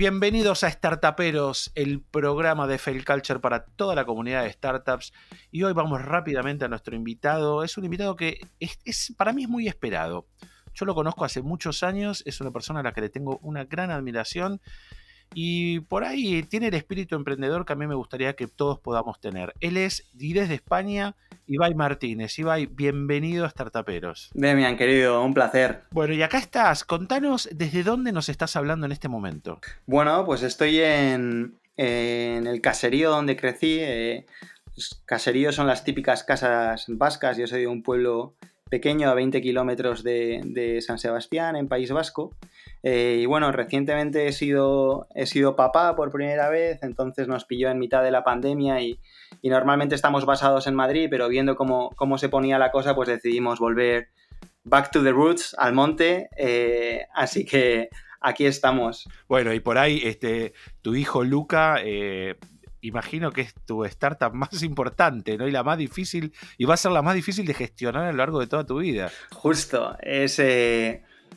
bienvenidos 0.00 0.64
a 0.64 0.70
Startuperos, 0.70 1.72
el 1.74 2.00
programa 2.00 2.66
de 2.66 2.78
Fail 2.78 3.04
Culture 3.04 3.38
para 3.38 3.66
toda 3.66 3.94
la 3.94 4.06
comunidad 4.06 4.44
de 4.44 4.50
startups. 4.50 5.12
Y 5.50 5.62
hoy 5.62 5.74
vamos 5.74 6.00
rápidamente 6.00 6.64
a 6.64 6.68
nuestro 6.68 6.96
invitado. 6.96 7.62
Es 7.64 7.76
un 7.76 7.84
invitado 7.84 8.16
que 8.16 8.40
es, 8.60 9.12
para 9.18 9.34
mí 9.34 9.42
es 9.42 9.50
muy 9.50 9.68
esperado. 9.68 10.26
Yo 10.72 10.86
lo 10.86 10.94
conozco 10.94 11.26
hace 11.26 11.42
muchos 11.42 11.82
años, 11.82 12.22
es 12.24 12.40
una 12.40 12.50
persona 12.50 12.80
a 12.80 12.82
la 12.82 12.94
que 12.94 13.02
le 13.02 13.10
tengo 13.10 13.40
una 13.42 13.64
gran 13.64 13.90
admiración 13.90 14.62
y 15.34 15.80
por 15.80 16.04
ahí 16.04 16.42
tiene 16.42 16.68
el 16.68 16.74
espíritu 16.74 17.14
emprendedor 17.14 17.64
que 17.64 17.72
a 17.72 17.76
mí 17.76 17.86
me 17.86 17.94
gustaría 17.94 18.34
que 18.34 18.46
todos 18.46 18.78
podamos 18.80 19.20
tener. 19.20 19.54
Él 19.60 19.76
es, 19.76 20.08
y 20.18 20.32
desde 20.32 20.54
España, 20.54 21.14
Ibai 21.46 21.74
Martínez. 21.74 22.38
Ibai, 22.38 22.66
bienvenido 22.66 23.44
a 23.44 23.50
Startuperos. 23.50 24.30
Demian, 24.34 24.76
querido, 24.76 25.22
un 25.22 25.34
placer. 25.34 25.82
Bueno, 25.92 26.14
y 26.14 26.22
acá 26.22 26.38
estás. 26.38 26.84
Contanos 26.84 27.48
desde 27.52 27.82
dónde 27.84 28.12
nos 28.12 28.28
estás 28.28 28.56
hablando 28.56 28.86
en 28.86 28.92
este 28.92 29.08
momento. 29.08 29.60
Bueno, 29.86 30.24
pues 30.24 30.42
estoy 30.42 30.80
en, 30.80 31.58
el 31.76 32.60
caserío 32.60 33.10
donde 33.10 33.36
crecí. 33.36 33.78
Eh, 33.80 34.26
caseríos 35.04 35.54
son 35.54 35.66
las 35.66 35.84
típicas 35.84 36.24
casas 36.24 36.86
vascas. 36.88 37.36
Yo 37.36 37.46
soy 37.46 37.62
de 37.62 37.66
un 37.68 37.82
pueblo 37.82 38.34
pequeño 38.68 39.08
a 39.10 39.14
20 39.14 39.40
kilómetros 39.42 40.02
de 40.02 40.82
San 40.84 40.98
Sebastián, 40.98 41.56
en 41.56 41.68
País 41.68 41.92
Vasco. 41.92 42.36
Eh, 42.82 43.18
y 43.20 43.26
bueno, 43.26 43.52
recientemente 43.52 44.26
he 44.26 44.32
sido, 44.32 45.06
he 45.14 45.26
sido 45.26 45.54
papá 45.56 45.94
por 45.96 46.10
primera 46.10 46.48
vez, 46.48 46.82
entonces 46.82 47.28
nos 47.28 47.44
pilló 47.44 47.70
en 47.70 47.78
mitad 47.78 48.02
de 48.02 48.10
la 48.10 48.24
pandemia 48.24 48.80
y, 48.80 48.98
normalmente 49.42 49.94
estamos 49.94 50.24
basados 50.24 50.66
en 50.66 50.74
Madrid, 50.74 51.08
pero 51.10 51.28
viendo 51.28 51.56
cómo, 51.56 52.18
se 52.18 52.28
ponía 52.28 52.58
la 52.58 52.70
cosa, 52.70 52.94
pues 52.94 53.08
decidimos 53.08 53.58
volver 53.58 54.08
back 54.64 54.90
to 54.90 55.02
the 55.02 55.12
roots, 55.12 55.54
al 55.58 55.72
monte, 55.72 56.28
eh, 56.36 57.06
así 57.14 57.44
que 57.44 57.88
aquí 58.20 58.46
estamos. 58.46 59.08
Bueno, 59.28 59.52
y 59.52 59.60
por 59.60 59.78
ahí 59.78 60.00
este, 60.04 60.52
tu 60.82 60.94
hijo 60.94 61.24
Luca... 61.24 61.76
Eh, 61.82 62.36
imagino 62.82 63.30
que 63.30 63.42
es 63.42 63.54
tu 63.66 63.84
startup 63.84 64.32
más 64.32 64.62
importante, 64.62 65.36
¿no? 65.36 65.46
Y 65.46 65.50
la 65.50 65.62
más 65.62 65.76
difícil, 65.76 66.32
y 66.56 66.64
va 66.64 66.72
a 66.72 66.78
ser 66.78 66.92
la 66.92 67.02
más 67.02 67.14
difícil 67.14 67.44
de 67.44 67.52
gestionar 67.52 68.06
a 68.06 68.10
lo 68.10 68.16
largo 68.16 68.40
de 68.40 68.46
toda 68.46 68.64
tu 68.64 68.78
vida. 68.78 69.12
Justo, 69.32 69.98
es, 70.00 70.38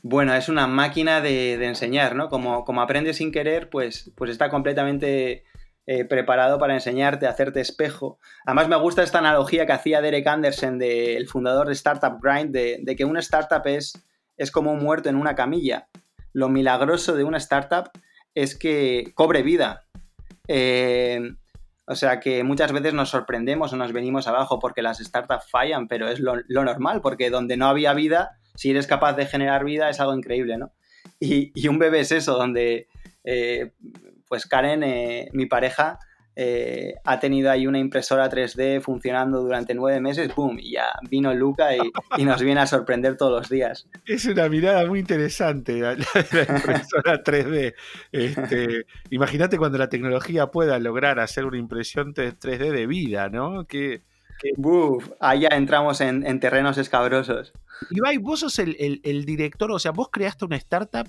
bueno, 0.01 0.33
es 0.33 0.49
una 0.49 0.67
máquina 0.67 1.21
de, 1.21 1.53
enseñar, 1.65 2.15
¿no? 2.15 2.29
Como, 2.29 2.65
como 2.65 2.81
aprendes 2.81 3.17
sin 3.17 3.31
querer, 3.31 3.69
pues, 3.69 4.11
pues 4.15 4.31
está 4.31 4.49
completamente 4.49 5.43
eh, 5.85 6.05
preparado 6.05 6.59
para 6.59 6.73
enseñarte, 6.73 7.27
hacerte 7.27 7.59
espejo. 7.59 8.17
Además, 8.45 8.69
me 8.69 8.77
gusta 8.77 9.03
esta 9.03 9.19
analogía 9.19 9.65
que 9.65 9.73
hacía 9.73 10.01
Derek 10.01 10.25
Anderson, 10.27 10.81
el 10.81 11.27
fundador 11.27 11.67
de 11.67 11.73
Startup 11.73 12.17
Grind, 12.21 12.51
de, 12.51 12.95
que 12.95 13.05
una 13.05 13.19
startup 13.19 13.65
es, 13.65 13.93
es 14.37 14.49
como 14.49 14.71
un 14.71 14.83
muerto 14.83 15.09
en 15.09 15.15
una 15.15 15.35
camilla. 15.35 15.87
Lo 16.31 16.49
milagroso 16.49 17.15
de 17.15 17.23
una 17.25 17.37
startup 17.37 17.89
es 18.33 18.57
que 18.57 19.11
cobre 19.13 19.43
vida. 19.43 19.85
Eh, 20.47 21.35
o 21.85 21.95
sea 21.95 22.21
que 22.21 22.43
muchas 22.43 22.71
veces 22.71 22.93
nos 22.93 23.09
sorprendemos 23.09 23.73
o 23.73 23.75
nos 23.75 23.91
venimos 23.91 24.27
abajo 24.27 24.59
porque 24.59 24.81
las 24.81 24.99
startups 24.99 25.49
fallan, 25.49 25.87
pero 25.89 26.07
es 26.07 26.19
lo, 26.19 26.35
lo 26.47 26.63
normal, 26.63 27.01
porque 27.01 27.29
donde 27.29 27.57
no 27.57 27.67
había 27.67 27.93
vida, 27.93 28.37
si 28.55 28.71
eres 28.71 28.87
capaz 28.87 29.13
de 29.13 29.25
generar 29.25 29.63
vida 29.65 29.89
es 29.89 29.99
algo 29.99 30.15
increíble, 30.15 30.57
¿no? 30.57 30.71
Y, 31.19 31.67
un 31.67 31.79
bebé 31.79 32.01
es 32.01 32.11
eso, 32.11 32.37
donde 32.37 32.87
eh, 33.23 33.71
pues 34.27 34.45
Karen, 34.45 34.83
eh, 34.83 35.29
mi 35.33 35.45
pareja, 35.45 35.99
eh, 36.35 36.95
ha 37.03 37.19
tenido 37.19 37.51
ahí 37.51 37.67
una 37.67 37.77
impresora 37.77 38.27
3D 38.27 38.81
funcionando 38.81 39.41
durante 39.41 39.75
nueve 39.75 40.01
meses, 40.01 40.33
¡boom! 40.33 40.57
Y 40.59 40.71
ya 40.71 40.87
vino 41.09 41.33
Luca 41.33 41.69
y, 41.75 42.25
nos 42.25 42.41
viene 42.41 42.61
a 42.61 42.67
sorprender 42.67 43.17
todos 43.17 43.31
los 43.31 43.49
días. 43.49 43.87
Es 44.05 44.25
una 44.25 44.49
mirada 44.49 44.85
muy 44.87 44.99
interesante 44.99 45.79
la, 45.79 45.93
la 46.31 46.55
impresora 46.55 47.23
3D. 47.23 47.75
Este, 48.11 48.85
Imagínate 49.11 49.57
cuando 49.57 49.77
la 49.77 49.89
tecnología 49.89 50.47
pueda 50.47 50.79
lograr 50.79 51.19
hacer 51.19 51.45
una 51.45 51.57
impresión 51.57 52.15
3D 52.15 52.71
de 52.71 52.87
vida, 52.87 53.29
¿no? 53.29 53.65
Que, 53.65 54.01
Buf, 54.57 55.09
ya 55.39 55.49
entramos 55.49 56.01
en, 56.01 56.39
terrenos 56.39 56.77
escabrosos. 56.77 57.53
Ibai, 57.89 58.17
vos 58.17 58.41
sos 58.41 58.59
el, 58.59 59.25
director, 59.25 59.71
o 59.71 59.79
sea, 59.79 59.91
vos 59.91 60.09
creaste 60.11 60.45
una 60.45 60.57
startup 60.57 61.07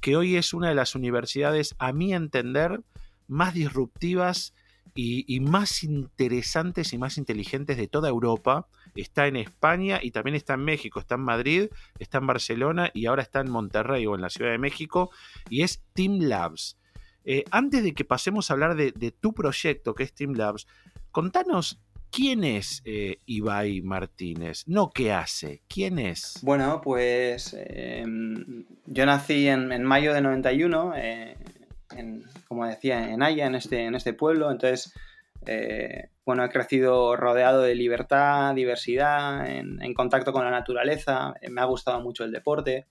que 0.00 0.16
hoy 0.16 0.36
es 0.36 0.52
una 0.52 0.68
de 0.68 0.74
las 0.74 0.94
universidades, 0.94 1.74
a 1.78 1.92
mi 1.92 2.12
entender, 2.12 2.82
más 3.26 3.54
disruptivas 3.54 4.54
y, 4.94 5.40
más 5.40 5.82
interesantes 5.82 6.92
y 6.92 6.98
más 6.98 7.18
inteligentes 7.18 7.76
de 7.76 7.88
toda 7.88 8.08
Europa. 8.08 8.66
Está 8.94 9.26
en 9.26 9.36
España 9.36 9.98
y 10.02 10.12
también 10.12 10.36
está 10.36 10.54
en 10.54 10.64
México, 10.64 11.00
está 11.00 11.16
en 11.16 11.22
Madrid, 11.22 11.68
está 11.98 12.18
en 12.18 12.26
Barcelona 12.26 12.90
y 12.94 13.06
ahora 13.06 13.22
está 13.22 13.40
en 13.40 13.50
Monterrey 13.50 14.06
o 14.06 14.14
en 14.14 14.20
la 14.20 14.30
Ciudad 14.30 14.52
de 14.52 14.58
México 14.58 15.10
y 15.48 15.62
es 15.62 15.82
Team 15.94 16.18
Labs. 16.20 16.76
Eh, 17.24 17.44
antes 17.50 17.82
de 17.82 17.94
que 17.94 18.04
pasemos 18.04 18.50
a 18.50 18.54
hablar 18.54 18.76
de, 18.76 18.92
tu 19.10 19.32
proyecto, 19.32 19.94
que 19.94 20.02
es 20.02 20.14
Team 20.14 20.34
Labs, 20.34 20.66
contanos 21.10 21.80
¿Quién 22.14 22.44
es 22.44 22.80
eh, 22.84 23.18
Ibai 23.26 23.80
Martínez? 23.82 24.62
No 24.68 24.92
qué 24.94 25.12
hace, 25.12 25.62
¿quién 25.66 25.98
es? 25.98 26.38
Bueno, 26.42 26.80
pues 26.80 27.56
em, 27.58 28.66
yo 28.86 29.04
nací 29.04 29.48
en, 29.48 29.82
mayo 29.82 30.14
de 30.14 30.20
91, 30.20 30.92
eh, 30.96 31.36
como 32.46 32.66
decía, 32.66 33.10
en 33.10 33.20
Haya, 33.20 33.46
en 33.46 33.56
este, 33.56 33.86
en 33.86 33.96
este 33.96 34.12
pueblo, 34.12 34.52
entonces, 34.52 34.94
eh, 35.46 36.10
bueno, 36.24 36.44
he 36.44 36.50
crecido 36.50 37.16
rodeado 37.16 37.62
de 37.62 37.74
libertad, 37.74 38.54
diversidad, 38.54 39.50
en, 39.50 39.92
contacto 39.94 40.32
con 40.32 40.44
la 40.44 40.52
naturaleza, 40.52 41.34
me 41.50 41.62
ha 41.62 41.64
gustado 41.64 42.00
mucho 42.00 42.22
el 42.22 42.30
deporte, 42.30 42.86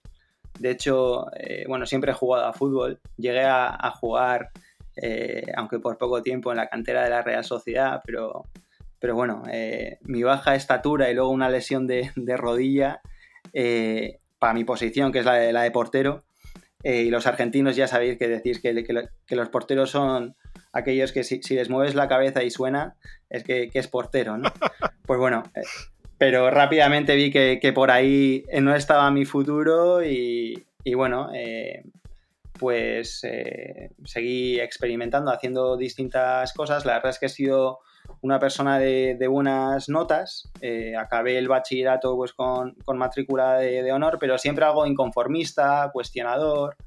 de 0.59 0.69
hecho, 0.69 1.27
bueno, 1.69 1.85
siempre 1.85 2.11
he 2.11 2.15
jugado 2.15 2.45
a 2.45 2.51
fútbol, 2.51 2.99
llegué 3.15 3.45
a, 3.45 3.69
a 3.69 3.91
jugar, 3.91 4.51
aunque 5.55 5.79
por 5.79 5.97
poco 5.97 6.21
tiempo, 6.21 6.51
en 6.51 6.57
la 6.57 6.67
cantera 6.67 7.05
de 7.05 7.09
la 7.09 7.21
Real 7.21 7.45
Sociedad, 7.45 8.01
pero 8.05 8.47
pero 9.03 9.15
bueno, 9.15 9.43
eh, 9.51 9.97
mi 10.03 10.23
baja 10.23 10.55
estatura 10.55 11.11
y 11.11 11.13
luego 11.13 11.29
una 11.29 11.49
lesión 11.49 11.87
de, 11.87 12.09
rodilla 12.37 13.01
eh, 13.51 14.19
para 14.39 14.53
mi 14.53 14.63
posición, 14.63 15.11
que 15.11 15.19
es 15.19 15.25
la 15.25 15.33
de, 15.33 15.51
la 15.51 15.63
de 15.63 15.71
portero. 15.71 16.23
Eh, 16.83 17.01
y 17.01 17.09
los 17.09 17.27
argentinos 17.27 17.75
ya 17.75 17.89
sabéis 17.89 18.17
que 18.17 18.29
decís 18.29 18.61
que, 18.61 18.71
los 19.35 19.49
porteros 19.49 19.89
son 19.89 20.37
aquellos 20.71 21.11
que 21.11 21.25
si, 21.25 21.41
les 21.53 21.69
mueves 21.69 21.95
la 21.95 22.07
cabeza 22.07 22.43
y 22.43 22.49
suena, 22.49 22.95
es 23.29 23.43
que, 23.43 23.69
es 23.73 23.87
portero, 23.89 24.37
¿no? 24.37 24.49
Pues 25.05 25.19
bueno, 25.19 25.43
pero 26.17 26.49
rápidamente 26.49 27.13
vi 27.17 27.29
que, 27.29 27.73
por 27.75 27.91
ahí 27.91 28.45
no 28.61 28.73
estaba 28.73 29.11
mi 29.11 29.25
futuro 29.25 30.01
y, 30.01 30.65
y 30.85 30.93
bueno, 30.93 31.29
pues 32.57 33.19
seguí 34.05 34.61
experimentando, 34.61 35.29
haciendo 35.29 35.75
distintas 35.75 36.53
cosas. 36.53 36.85
La 36.85 36.93
verdad 36.93 37.09
es 37.09 37.19
que 37.19 37.25
he 37.25 37.29
sido 37.29 37.81
una 38.23 38.39
persona 38.39 38.79
de, 38.79 39.27
buenas 39.27 39.89
notas. 39.89 40.49
Eh, 40.61 40.95
acabé 40.95 41.37
el 41.37 41.49
bachillerato 41.49 42.15
pues, 42.15 42.31
con, 42.31 42.73
matrícula 42.95 43.57
de, 43.57 43.91
honor, 43.91 44.17
pero 44.19 44.37
siempre 44.37 44.65
algo 44.65 44.87
inconformista, 44.87 45.89
cuestionador 45.93 46.77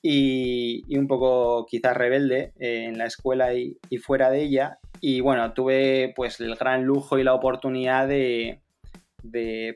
y, 0.00 0.96
un 0.96 1.08
poco 1.08 1.66
quizás 1.66 1.96
rebelde 1.96 2.52
eh, 2.60 2.84
en 2.86 2.96
la 2.96 3.06
escuela 3.06 3.52
y, 3.54 3.76
fuera 3.98 4.30
de 4.30 4.42
ella. 4.42 4.78
Y 5.00 5.20
bueno, 5.20 5.52
tuve 5.52 6.12
pues 6.14 6.40
el 6.40 6.54
gran 6.54 6.84
lujo 6.84 7.18
y 7.18 7.24
la 7.24 7.34
oportunidad 7.34 8.06
de, 8.06 8.60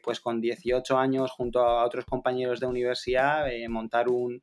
pues 0.04 0.20
con 0.20 0.40
18 0.40 0.96
años 0.96 1.32
junto 1.32 1.60
a 1.64 1.84
otros 1.84 2.04
compañeros 2.04 2.60
de 2.60 2.66
universidad 2.66 3.52
eh, 3.52 3.68
montar 3.68 4.08
un, 4.08 4.40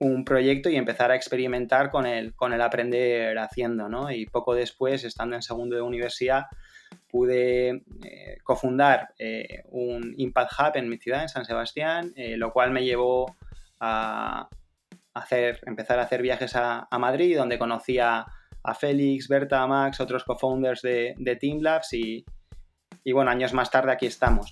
un 0.00 0.24
proyecto 0.24 0.70
y 0.70 0.76
empezar 0.76 1.10
a 1.10 1.14
experimentar 1.14 1.90
con 1.90 2.06
el, 2.06 2.34
con 2.34 2.54
el 2.54 2.62
aprender 2.62 3.38
haciendo, 3.38 3.88
¿no? 3.88 4.10
Y 4.10 4.24
poco 4.26 4.54
después, 4.54 5.04
estando 5.04 5.36
en 5.36 5.42
segundo 5.42 5.76
de 5.76 5.82
universidad, 5.82 6.46
pude 7.06 7.82
eh, 8.02 8.38
cofundar 8.42 9.12
eh, 9.18 9.62
un 9.66 10.14
Impact 10.16 10.52
Hub 10.58 10.76
en 10.76 10.88
mi 10.88 10.96
ciudad, 10.96 11.22
en 11.22 11.28
San 11.28 11.44
Sebastián, 11.44 12.14
eh, 12.16 12.38
lo 12.38 12.50
cual 12.52 12.70
me 12.70 12.82
llevó 12.82 13.36
a 13.78 14.48
hacer, 15.12 15.60
empezar 15.66 15.98
a 15.98 16.04
hacer 16.04 16.22
viajes 16.22 16.56
a, 16.56 16.88
Madrid, 16.98 17.36
donde 17.36 17.58
conocí 17.58 17.98
a, 17.98 18.26
Félix, 18.78 19.28
Berta, 19.28 19.66
Max, 19.66 20.00
otros 20.00 20.24
co-founders 20.24 20.80
de, 20.82 21.14
de 21.18 21.36
Team 21.36 21.60
Labs 21.60 21.92
y, 21.92 22.24
y 23.04 23.12
bueno, 23.12 23.30
años 23.30 23.52
más 23.52 23.70
tarde 23.70 23.92
aquí 23.92 24.06
estamos. 24.06 24.48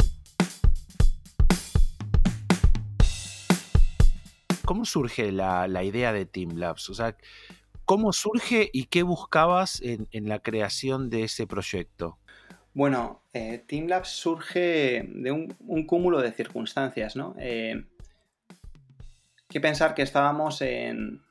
¿Cómo 4.69 4.85
surge 4.85 5.32
la, 5.32 5.82
idea 5.82 6.12
de 6.12 6.26
Team 6.26 6.59
Labs? 6.59 6.91
O 6.91 6.94
sea, 6.94 7.17
¿cómo 7.87 8.12
surge 8.12 8.69
y 8.70 8.85
qué 8.85 9.03
buscabas 9.03 9.81
en, 9.81 10.29
la 10.29 10.41
creación 10.41 11.09
de 11.09 11.23
ese 11.23 11.47
proyecto? 11.47 12.19
Bueno, 12.75 13.23
eh, 13.32 13.65
Team 13.67 13.87
Labs 13.87 14.11
surge 14.11 15.09
de 15.09 15.32
un, 15.32 15.87
cúmulo 15.87 16.20
de 16.20 16.32
circunstancias, 16.32 17.17
¿no? 17.17 17.35
Eh, 17.38 17.82
que 19.49 19.59
pensar 19.59 19.94
que 19.94 20.03
estábamos 20.03 20.61
en, 20.61 21.23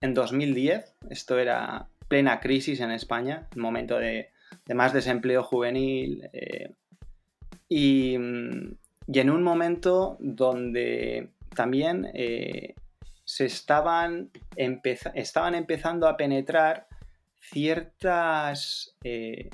2010, 0.00 0.94
esto 1.10 1.40
era 1.40 1.88
plena 2.06 2.38
crisis 2.38 2.78
en 2.78 2.92
España, 2.92 3.48
un 3.56 3.62
momento 3.62 3.98
de, 3.98 4.30
más 4.72 4.92
desempleo 4.92 5.42
juvenil 5.42 6.22
eh, 6.32 6.72
y, 7.68 8.14
y, 8.14 9.18
en 9.18 9.30
un 9.30 9.42
momento 9.42 10.16
donde 10.20 11.30
también 11.54 12.10
eh, 12.14 12.74
se 13.24 13.46
estaban, 13.46 14.30
empezando 14.56 16.08
a 16.08 16.16
penetrar 16.16 16.86
ciertas 17.40 18.96
eh, 19.04 19.50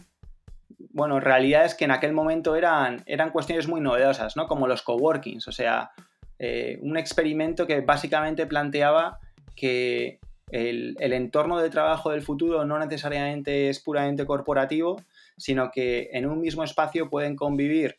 bueno, 0.91 1.21
realidades 1.21 1.75
que 1.75 1.85
en 1.85 1.91
aquel 1.91 2.13
momento 2.13 2.57
eran, 2.57 3.03
eran 3.07 3.31
cuestiones 3.31 3.69
muy 3.69 3.81
novedosas, 3.81 4.37
¿no? 4.37 4.47
Como 4.47 4.67
los 4.67 4.83
coworkings, 4.83 5.47
o 5.49 5.53
sea, 5.53 5.91
eh, 6.39 6.79
un 6.81 6.97
experimento 6.97 7.67
que 7.67 7.81
básicamente 7.81 8.47
planteaba 8.47 9.21
que 9.55 10.21
el, 10.51 10.97
entorno 11.01 11.59
de 11.59 11.71
trabajo 11.71 12.11
del 12.11 12.23
futuro 12.23 12.65
no 12.65 12.79
necesariamente 12.79 13.69
es 13.69 13.81
puramente 13.81 14.27
corporativo, 14.27 15.03
sino 15.37 15.71
que 15.71 16.11
en 16.13 16.27
un 16.27 16.41
mismo 16.41 16.63
espacio 16.63 17.11
pueden 17.11 17.37
convivir 17.37 17.95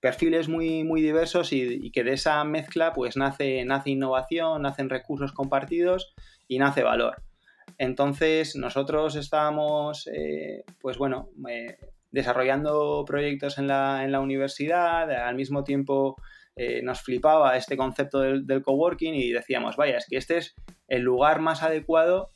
perfiles 0.00 0.48
muy, 0.48 0.84
muy 0.84 1.02
diversos 1.02 1.52
y, 1.52 1.90
que 1.90 2.04
de 2.04 2.12
esa 2.12 2.42
mezcla 2.44 2.92
pues 2.92 3.16
nace, 3.16 3.64
nace 3.64 3.90
innovación, 3.90 4.62
nacen 4.62 4.90
recursos 4.90 5.32
compartidos 5.32 6.14
y 6.48 6.58
nace 6.58 6.82
valor. 6.82 7.22
Entonces 7.78 8.56
nosotros 8.56 9.16
estábamos, 9.16 10.08
eh, 10.12 10.64
pues 10.80 10.98
bueno, 10.98 11.30
eh, 11.48 11.78
desarrollando 12.10 13.04
proyectos 13.06 13.58
en 13.58 13.66
la, 13.66 14.04
en 14.04 14.12
la, 14.12 14.20
universidad, 14.20 15.10
al 15.10 15.34
mismo 15.34 15.64
tiempo 15.64 16.16
eh, 16.54 16.80
nos 16.82 17.02
flipaba 17.02 17.56
este 17.56 17.76
concepto 17.76 18.20
del, 18.20 18.46
del, 18.46 18.62
coworking 18.62 19.14
y 19.14 19.30
decíamos, 19.30 19.76
vaya, 19.76 19.98
es 19.98 20.06
que 20.08 20.16
este 20.16 20.38
es 20.38 20.54
el 20.88 21.02
lugar 21.02 21.40
más 21.40 21.62
adecuado 21.62 22.30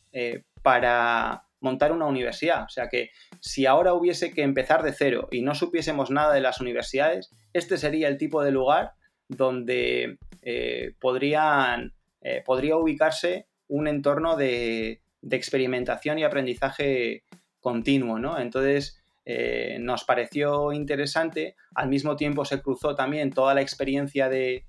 para 0.62 1.44
montar 1.60 1.92
una 1.92 2.06
universidad. 2.06 2.64
O 2.64 2.68
sea 2.68 2.88
que 2.88 3.10
si 3.40 3.66
ahora 3.66 3.94
hubiese 3.94 4.32
que 4.32 4.42
empezar 4.42 4.82
de 4.82 4.92
cero 4.92 5.28
y 5.30 5.42
no 5.42 5.54
supiésemos 5.54 6.10
nada 6.10 6.34
de 6.34 6.40
las 6.40 6.60
universidades, 6.60 7.30
este 7.52 7.76
sería 7.76 8.08
el 8.08 8.18
tipo 8.18 8.42
de 8.42 8.50
lugar 8.50 8.92
donde 9.28 10.18
podrían, 10.98 11.92
podría 12.44 12.76
ubicarse 12.76 13.46
un 13.70 13.86
entorno 13.88 14.36
de, 14.36 15.00
experimentación 15.30 16.18
y 16.18 16.24
aprendizaje 16.24 17.24
continuo, 17.60 18.18
¿no? 18.18 18.38
Entonces, 18.38 19.00
eh, 19.24 19.78
nos 19.80 20.04
pareció 20.04 20.72
interesante, 20.72 21.56
al 21.74 21.88
mismo 21.88 22.16
tiempo 22.16 22.44
se 22.44 22.60
cruzó 22.60 22.94
también 22.94 23.30
toda 23.30 23.54
la 23.54 23.60
experiencia 23.60 24.28
de, 24.28 24.66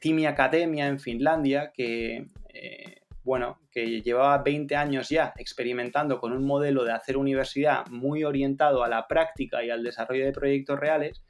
Timi 0.00 0.26
Academia 0.26 0.86
en 0.86 1.00
Finlandia, 1.00 1.72
que, 1.74 2.28
eh, 2.50 3.00
bueno, 3.24 3.58
que 3.72 4.02
llevaba 4.02 4.38
20 4.38 4.76
años 4.76 5.08
ya 5.08 5.34
experimentando 5.36 6.20
con 6.20 6.32
un 6.32 6.46
modelo 6.46 6.84
de 6.84 6.92
hacer 6.92 7.16
universidad 7.16 7.84
muy 7.88 8.22
orientado 8.22 8.84
a 8.84 8.88
la 8.88 9.08
práctica 9.08 9.64
y 9.64 9.70
al 9.70 9.82
desarrollo 9.82 10.24
de 10.24 10.32
proyectos 10.32 10.78
reales, 10.78 11.24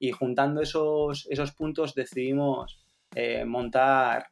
y 0.00 0.10
juntando 0.10 0.60
esos, 0.60 1.28
esos 1.30 1.52
puntos 1.52 1.94
decidimos 1.94 2.80
eh, 3.14 3.44
montar 3.44 4.26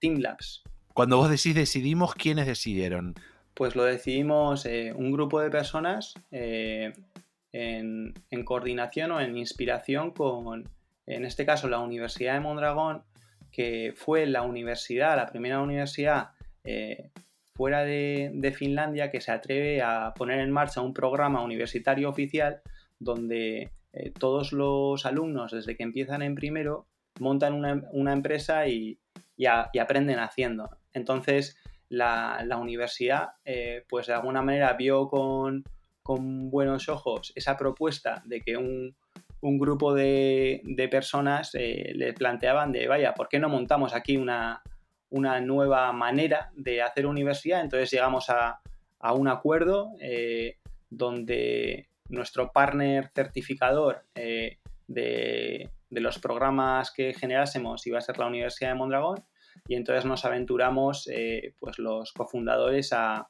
Team 0.00 0.18
Labs, 0.18 0.64
cuando 0.94 1.16
vos 1.16 1.28
decís 1.28 1.56
decidimos, 1.56 2.14
¿quiénes 2.14 2.46
decidieron? 2.46 3.16
Pues 3.54 3.74
lo 3.74 3.82
decidimos 3.82 4.64
eh, 4.64 4.92
un 4.94 5.10
grupo 5.10 5.40
de 5.40 5.50
personas 5.50 6.14
eh, 6.30 6.92
en, 7.50 8.14
coordinación 8.44 9.10
o 9.10 9.20
en 9.20 9.36
inspiración 9.36 10.12
con, 10.12 10.68
en 11.06 11.24
este 11.24 11.44
caso, 11.44 11.68
la 11.68 11.80
Universidad 11.80 12.34
de 12.34 12.40
Mondragón, 12.40 13.02
que 13.50 13.92
fue 13.96 14.26
la 14.26 14.42
universidad, 14.42 15.16
la 15.16 15.26
primera 15.26 15.60
universidad 15.60 16.30
eh, 16.62 17.10
fuera 17.56 17.82
de, 17.82 18.30
de, 18.32 18.52
Finlandia 18.52 19.10
que 19.10 19.20
se 19.20 19.32
atreve 19.32 19.82
a 19.82 20.14
poner 20.14 20.38
en 20.38 20.52
marcha 20.52 20.80
un 20.80 20.94
programa 20.94 21.42
universitario 21.42 22.08
oficial 22.08 22.62
donde 23.00 23.70
todos 24.18 24.52
los 24.52 25.06
alumnos, 25.06 25.52
desde 25.52 25.76
que 25.76 25.82
empiezan 25.82 26.22
en 26.22 26.34
primero, 26.34 26.86
montan 27.20 27.54
una, 27.54 28.12
empresa 28.12 28.66
y, 28.66 28.98
y 29.36 29.46
aprenden 29.46 30.18
haciendo. 30.18 30.70
Entonces, 30.92 31.56
la, 31.88 32.58
universidad, 32.60 33.30
eh, 33.44 33.84
pues 33.88 34.06
de 34.06 34.14
alguna 34.14 34.42
manera 34.42 34.72
vio 34.74 35.08
con, 35.08 35.64
buenos 36.06 36.90
ojos 36.90 37.32
esa 37.34 37.56
propuesta 37.56 38.22
de 38.26 38.40
que 38.42 38.56
un, 38.56 38.94
grupo 39.40 39.94
de, 39.94 40.88
personas 40.90 41.54
eh, 41.54 41.92
le 41.94 42.12
planteaban 42.12 42.72
de, 42.72 42.86
vaya, 42.86 43.14
¿por 43.14 43.28
qué 43.28 43.38
no 43.38 43.48
montamos 43.48 43.94
aquí 43.94 44.16
una, 44.16 44.62
nueva 45.10 45.92
manera 45.92 46.50
de 46.54 46.82
hacer 46.82 47.06
universidad? 47.06 47.60
Entonces 47.60 47.90
llegamos 47.90 48.30
a, 48.30 48.60
un 49.14 49.28
acuerdo 49.28 49.90
eh, 50.00 50.56
donde 50.88 51.88
nuestro 52.08 52.52
partner 52.52 53.10
certificador 53.14 54.04
de, 54.14 54.58
de, 54.86 56.00
los 56.00 56.18
programas 56.18 56.90
que 56.90 57.14
generásemos 57.14 57.86
iba 57.86 57.98
a 57.98 58.02
ser 58.02 58.18
la 58.18 58.26
Universidad 58.26 58.70
de 58.70 58.74
Mondragón 58.74 59.24
y 59.68 59.76
entonces 59.76 60.04
nos 60.04 60.24
aventuramos 60.24 61.08
eh, 61.10 61.54
pues 61.58 61.78
los 61.78 62.12
cofundadores 62.12 62.92
a, 62.92 63.26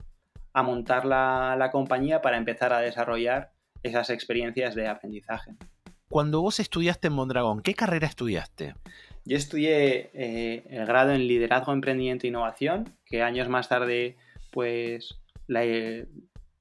montar 0.54 1.04
la, 1.04 1.68
compañía 1.72 2.22
para 2.22 2.36
empezar 2.36 2.72
a 2.72 2.78
desarrollar 2.78 3.52
esas 3.82 4.10
experiencias 4.10 4.74
de 4.74 4.86
aprendizaje. 4.86 5.52
Cuando 6.08 6.40
vos 6.42 6.60
estudiaste 6.60 7.08
en 7.08 7.14
Mondragón, 7.14 7.60
¿qué 7.60 7.74
carrera 7.74 8.06
estudiaste? 8.06 8.74
Yo 9.24 9.36
estudié 9.36 10.10
eh, 10.14 10.64
el 10.68 10.86
grado 10.86 11.12
en 11.12 11.26
Liderazgo, 11.26 11.72
Emprendimiento 11.72 12.26
e 12.26 12.28
Innovación, 12.28 12.94
que 13.04 13.22
años 13.22 13.48
más 13.48 13.68
tarde 13.68 14.16
pues 14.52 15.20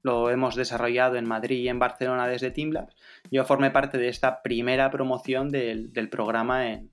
lo 0.03 0.29
hemos 0.29 0.55
desarrollado 0.55 1.15
en 1.15 1.25
Madrid 1.25 1.59
y 1.59 1.69
en 1.69 1.79
Barcelona 1.79 2.27
desde 2.27 2.51
TeamLabs. 2.51 2.95
Yo 3.31 3.45
formé 3.45 3.71
parte 3.71 3.97
de 3.97 4.09
esta 4.09 4.41
primera 4.41 4.91
promoción 4.91 5.49
del, 5.49 5.91
programa 6.11 6.69
en 6.69 6.91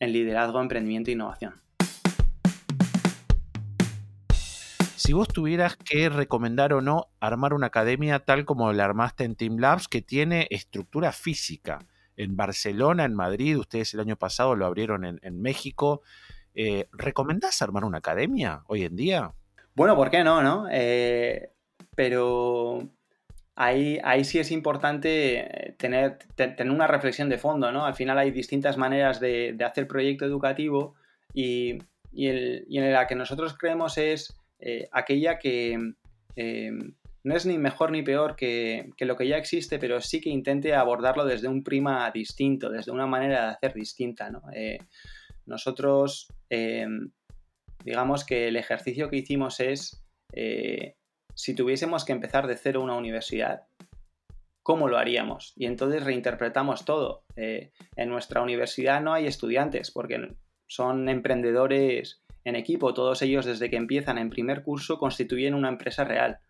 Liderazgo, 0.00 0.60
Emprendimiento 0.60 1.10
e 1.10 1.14
Innovación. 1.14 1.62
Si 4.96 5.14
vos 5.14 5.28
tuvieras 5.28 5.76
que 5.76 6.10
recomendar 6.10 6.74
o 6.74 6.82
no 6.82 7.06
armar 7.20 7.54
una 7.54 7.68
academia 7.68 8.18
tal 8.18 8.44
como 8.44 8.72
la 8.72 8.84
armaste 8.84 9.24
en 9.24 9.36
Team 9.36 9.56
Labs, 9.58 9.88
que 9.88 10.02
tiene 10.02 10.48
estructura 10.50 11.12
física, 11.12 11.78
en 12.18 12.36
Barcelona, 12.36 13.04
en 13.04 13.14
Madrid, 13.14 13.56
ustedes 13.56 13.94
el 13.94 14.00
año 14.00 14.16
pasado 14.16 14.56
lo 14.56 14.66
abrieron 14.66 15.04
en, 15.04 15.40
México, 15.40 16.02
eh, 16.52 16.88
¿recomendás 16.90 17.62
armar 17.62 17.84
una 17.84 17.98
academia 17.98 18.64
hoy 18.66 18.82
en 18.82 18.96
día? 18.96 19.32
Bueno, 19.74 19.94
¿por 19.94 20.10
qué 20.10 20.24
no? 20.24 20.42
no? 20.42 20.66
Eh, 20.68 21.52
pero 21.98 22.88
ahí, 23.56 23.98
ahí 24.04 24.22
sí 24.22 24.38
es 24.38 24.52
importante 24.52 25.74
tener, 25.78 26.18
tener 26.36 26.70
una 26.70 26.86
reflexión 26.86 27.28
de 27.28 27.38
fondo, 27.38 27.72
¿no? 27.72 27.86
Al 27.86 27.96
final 27.96 28.16
hay 28.18 28.30
distintas 28.30 28.76
maneras 28.76 29.18
de, 29.18 29.58
hacer 29.66 29.88
proyecto 29.88 30.24
educativo 30.24 30.94
y, 31.34 31.78
y 32.12 32.28
en 32.28 32.92
la 32.92 33.08
que 33.08 33.16
nosotros 33.16 33.58
creemos 33.58 33.98
es 33.98 34.32
eh, 34.60 34.88
aquella 34.92 35.40
que 35.40 35.76
eh, 36.36 36.70
no 37.24 37.34
es 37.34 37.46
ni 37.46 37.58
mejor 37.58 37.90
ni 37.90 38.04
peor 38.04 38.36
que, 38.36 38.92
lo 39.00 39.16
que 39.16 39.26
ya 39.26 39.36
existe, 39.36 39.80
pero 39.80 40.00
sí 40.00 40.20
que 40.20 40.30
intente 40.30 40.76
abordarlo 40.76 41.24
desde 41.24 41.48
un 41.48 41.64
prima 41.64 42.08
distinto, 42.12 42.70
desde 42.70 42.92
una 42.92 43.08
manera 43.08 43.42
de 43.42 43.50
hacer 43.54 43.74
distinta. 43.74 44.30
Eh, 44.54 44.78
nosotros, 45.46 46.32
digamos 47.84 48.24
que 48.24 48.46
el 48.46 48.54
ejercicio 48.54 49.10
que 49.10 49.16
hicimos 49.16 49.58
es, 49.58 50.00
si 51.38 51.54
tuviésemos 51.54 52.04
que 52.04 52.10
empezar 52.10 52.48
de 52.48 52.56
cero 52.56 52.82
una 52.82 52.96
universidad, 52.96 53.68
¿cómo 54.64 54.88
lo 54.88 54.98
haríamos? 54.98 55.52
Y 55.54 55.66
entonces 55.66 56.02
reinterpretamos 56.02 56.84
todo. 56.84 57.22
en 57.36 58.08
nuestra 58.08 58.42
universidad 58.42 59.00
no 59.00 59.12
hay 59.12 59.28
estudiantes 59.28 59.92
porque 59.92 60.34
son 60.66 61.08
emprendedores 61.08 62.24
en 62.42 62.56
equipo, 62.56 62.92
todos 62.92 63.22
ellos 63.22 63.44
desde 63.44 63.70
que 63.70 63.76
empiezan 63.76 64.18
en 64.18 64.30
primer 64.30 64.64
curso 64.64 64.98
constituyen 64.98 65.54
una 65.54 65.68
empresa 65.68 66.02
real. 66.02 66.40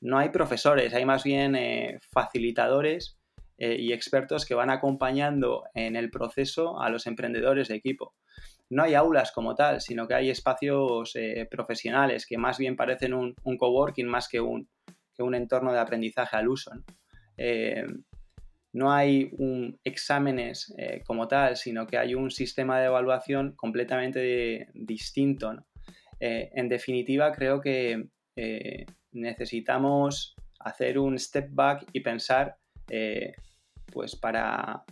No 0.00 0.16
hay 0.16 0.28
profesores, 0.28 0.94
hay 0.94 1.04
más 1.04 1.24
bien 1.24 1.56
eh, 1.56 1.98
facilitadores 2.12 3.18
eh, 3.58 3.76
y 3.80 3.92
expertos 3.92 4.46
que 4.46 4.54
van 4.54 4.70
acompañando 4.70 5.64
en 5.74 5.96
el 5.96 6.08
proceso 6.08 6.80
a 6.80 6.88
los 6.88 7.08
emprendedores 7.08 7.66
de 7.66 7.74
equipo. 7.74 8.14
No 8.70 8.82
hay 8.82 8.94
aulas 8.94 9.32
como 9.32 9.54
tal, 9.54 9.80
sino 9.80 10.08
que 10.08 10.14
hay 10.14 10.30
espacios 10.30 11.14
eh, 11.14 11.46
profesionales 11.50 12.26
que 12.26 12.38
más 12.38 12.58
bien 12.58 12.76
parecen 12.76 13.14
un, 13.14 13.34
coworking 13.34 14.06
más 14.06 14.28
que 14.28 14.40
un, 14.40 14.68
entorno 15.18 15.72
de 15.72 15.80
aprendizaje 15.80 16.36
al 16.36 16.48
uso 16.48 16.72
no 18.76 18.92
hay 18.92 19.30
un 19.38 19.80
exámenes 19.84 20.74
eh, 20.76 21.02
como 21.06 21.26
tal, 21.26 21.56
sino 21.56 21.86
que 21.86 21.96
hay 21.96 22.14
un 22.14 22.30
sistema 22.30 22.78
de 22.78 22.86
evaluación 22.86 23.54
completamente 23.56 24.68
distinto. 24.74 25.64
Eh, 26.20 26.50
en 26.54 26.68
definitiva, 26.68 27.32
creo 27.32 27.62
que 27.62 28.08
eh, 28.36 28.84
necesitamos 29.12 30.36
hacer 30.60 30.98
un 30.98 31.18
step 31.18 31.48
back 31.52 31.86
y 31.94 32.00
pensar, 32.00 32.58
pues 33.90 34.14
para, 34.14 34.84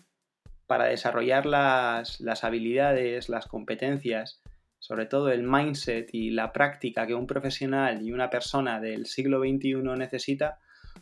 para 0.66 0.86
desarrollar 0.86 1.46
las, 1.46 2.20
las 2.20 2.44
habilidades, 2.44 3.28
las 3.28 3.46
competencias, 3.46 4.40
sobre 4.84 5.06
todo 5.06 5.30
el 5.30 5.42
mindset 5.42 6.10
y 6.12 6.30
la 6.30 6.52
práctica 6.52 7.06
que 7.06 7.14
un 7.14 7.26
profesional 7.26 8.02
y 8.02 8.12
una 8.12 8.28
persona 8.28 8.80
del 8.80 9.06
siglo 9.06 9.40
XXI 9.40 9.76
necesita, 9.96 10.58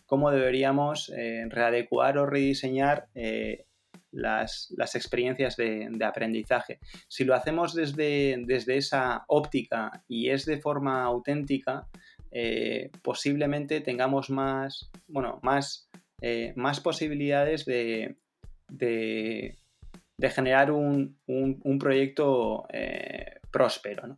cómo 0.07 0.31
deberíamos 0.31 1.13
eh, 1.17 1.47
readecuar 1.49 2.17
o 2.19 2.27
rediseñar 2.27 3.09
eh, 3.15 3.67
las, 4.13 4.71
experiencias 4.95 5.57
de, 5.57 5.89
aprendizaje. 6.05 6.79
Si 7.09 7.25
lo 7.25 7.35
hacemos 7.35 7.75
desde, 7.75 8.37
desde, 8.47 8.77
esa 8.77 9.25
óptica 9.27 10.05
y 10.07 10.31
es 10.31 10.45
de 10.45 10.61
forma 10.61 11.03
auténtica, 11.03 11.89
eh, 12.31 12.91
posiblemente 13.03 13.81
tengamos 13.81 14.31
más, 14.31 14.91
bueno, 15.09 15.41
más, 15.43 15.89
más 16.55 16.79
posibilidades 16.79 17.65
de, 17.65 18.17
de, 18.79 19.59
generar 20.21 20.71
un, 20.71 21.19
proyecto 21.79 22.67
eh, 22.73 23.41
próspero. 23.51 24.17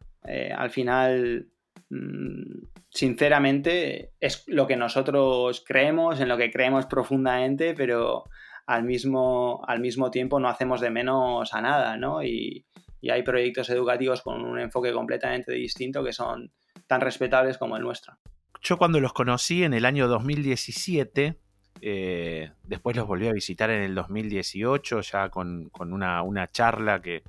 al 0.57 0.71
final, 0.71 1.49
mm, 1.91 2.67
sinceramente, 2.91 4.13
es 4.21 4.45
lo 4.47 4.67
que 4.67 4.77
nosotros 4.77 5.65
creemos, 5.67 6.21
en 6.21 6.29
lo 6.29 6.37
que 6.37 6.51
creemos 6.51 6.87
profundamente, 6.87 7.75
pero 7.75 8.25
al 8.67 8.85
mismo, 8.85 9.63
al 9.67 9.81
mismo 9.81 10.11
tiempo 10.11 10.41
no 10.41 10.49
hacemos 10.49 10.81
de 10.81 10.91
menos 10.91 11.53
a 11.53 11.61
nada, 11.61 11.97
¿no? 11.97 12.23
Y, 12.23 12.65
hay 13.07 13.23
proyectos 13.23 13.69
educativos 13.69 14.23
con 14.23 14.43
un 14.43 14.59
enfoque 14.59 14.91
completamente 14.91 15.53
distinto 15.53 16.03
que 16.03 16.15
son 16.15 16.55
tan 16.87 17.03
respetables 17.03 17.59
como 17.59 17.77
el 17.77 17.83
nuestro. 17.83 18.15
Yo 18.63 18.79
cuando 18.79 18.99
los 18.99 19.13
conocí 19.13 19.63
en 19.63 19.75
el 19.75 19.85
año 19.85 20.09
2017, 20.09 21.39
eh, 21.81 22.53
después 22.63 22.97
los 22.97 23.07
volví 23.07 23.29
a 23.29 23.33
visitar 23.33 23.71
en 23.71 23.83
el 23.83 23.95
2018, 23.95 25.01
ya 25.01 25.29
con, 25.29 25.71
una, 25.79 26.51
charla 26.51 27.01
que, 27.01 27.23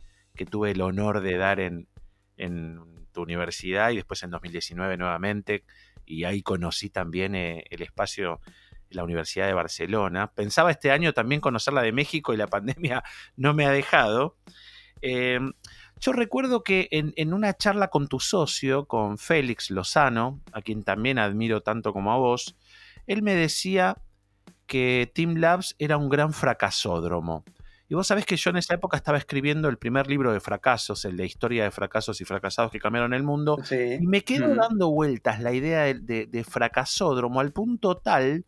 tuve 0.49 0.71
el 0.71 0.81
honor 0.81 1.21
de 1.21 1.37
dar 1.37 1.59
en, 1.59 1.87
tu 3.11 3.21
universidad 3.21 3.91
y 3.91 3.95
después 3.95 4.21
en 4.23 4.31
2019 4.31 4.97
nuevamente, 4.97 5.63
y 6.05 6.25
ahí 6.25 6.41
conocí 6.41 6.89
también 6.89 7.33
eh, 7.33 7.63
el 7.69 7.81
espacio 7.81 8.41
la 8.95 9.03
Universidad 9.03 9.47
de 9.47 9.53
Barcelona. 9.53 10.31
Pensaba 10.33 10.71
este 10.71 10.91
año 10.91 11.13
también 11.13 11.41
conocer 11.41 11.73
la 11.73 11.81
de 11.81 11.91
México 11.91 12.33
y 12.33 12.37
la 12.37 12.47
pandemia 12.55 13.03
no 13.35 13.53
me 13.53 13.65
ha 13.65 13.71
dejado. 13.71 14.37
Eh, 15.01 15.39
yo 15.99 16.13
recuerdo 16.13 16.63
que 16.63 16.87
en, 16.91 17.33
una 17.33 17.55
charla 17.55 17.87
con 17.89 18.07
tu 18.07 18.19
socio, 18.19 18.85
con 18.85 19.17
Félix 19.17 19.71
Lozano, 19.71 20.41
a 20.51 20.61
quien 20.61 20.83
también 20.83 21.19
admiro 21.19 21.61
tanto 21.61 21.93
como 21.93 22.11
a 22.11 22.17
vos, 22.17 22.57
él 23.07 23.21
me 23.21 23.33
decía 23.33 23.97
que 24.65 25.11
Team 25.13 25.35
Labs 25.35 25.75
era 25.79 25.97
un 25.97 26.09
gran 26.09 26.33
fracasódromo. 26.33 27.43
Y 27.87 27.93
vos 27.93 28.07
sabés 28.07 28.25
que 28.25 28.35
yo 28.35 28.49
en 28.49 28.57
esa 28.57 28.73
época 28.73 28.97
estaba 28.97 29.17
escribiendo 29.17 29.69
el 29.69 29.77
primer 29.77 30.07
libro 30.07 30.33
de 30.33 30.39
fracasos, 30.39 31.05
el 31.05 31.17
de 31.17 31.25
historia 31.25 31.65
de 31.65 31.71
fracasos 31.71 32.19
y 32.19 32.25
fracasados 32.25 32.71
que 32.71 32.79
cambiaron 32.79 33.13
el 33.13 33.21
mundo, 33.21 33.59
y 33.71 34.07
me 34.07 34.23
quedo 34.23 34.49
mm. 34.49 34.57
dando 34.57 34.89
vueltas 34.89 35.39
la 35.39 35.53
idea 35.53 35.83
de, 35.83 36.25
de 36.25 36.43
fracasódromo 36.43 37.39
al 37.39 37.51
punto 37.51 37.97
tal 37.97 38.43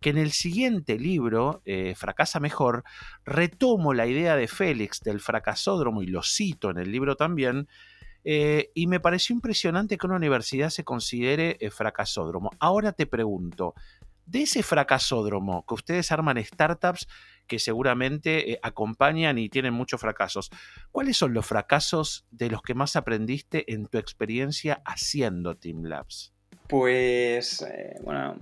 que 0.00 0.10
en 0.10 0.18
el 0.18 0.32
siguiente 0.32 0.98
libro, 0.98 1.62
eh, 1.66 1.94
Fracasa 1.94 2.40
Mejor, 2.40 2.84
retomo 3.24 3.92
la 3.92 4.06
idea 4.06 4.34
de 4.34 4.48
Félix 4.48 5.00
del 5.00 5.20
fracasódromo 5.20 6.02
y 6.02 6.06
lo 6.06 6.22
cito 6.22 6.70
en 6.70 6.78
el 6.78 6.90
libro 6.90 7.16
también, 7.16 7.68
eh, 8.24 8.70
y 8.74 8.86
me 8.86 9.00
pareció 9.00 9.34
impresionante 9.34 9.96
que 9.96 10.06
una 10.06 10.16
universidad 10.16 10.70
se 10.70 10.84
considere 10.84 11.58
eh, 11.60 11.70
fracasódromo. 11.70 12.50
Ahora 12.58 12.92
te 12.92 13.06
pregunto, 13.06 13.74
de 14.26 14.42
ese 14.42 14.62
fracasódromo 14.62 15.64
que 15.66 15.74
ustedes 15.74 16.12
arman 16.12 16.42
startups 16.44 17.08
que 17.46 17.58
seguramente 17.58 18.58
acompañan 18.62 19.38
y 19.38 19.48
tienen 19.48 19.74
muchos 19.74 20.00
fracasos, 20.00 20.50
¿cuáles 20.92 21.16
son 21.16 21.34
los 21.34 21.46
fracasos 21.46 22.26
de 22.30 22.48
los 22.48 22.62
que 22.62 22.74
más 22.74 22.94
aprendiste 22.94 23.72
en 23.72 23.86
tu 23.86 23.98
experiencia 23.98 24.82
haciendo 24.84 25.56
Team 25.56 25.84
Labs? 25.84 26.32
Pues, 26.68 27.66
bueno, 28.04 28.36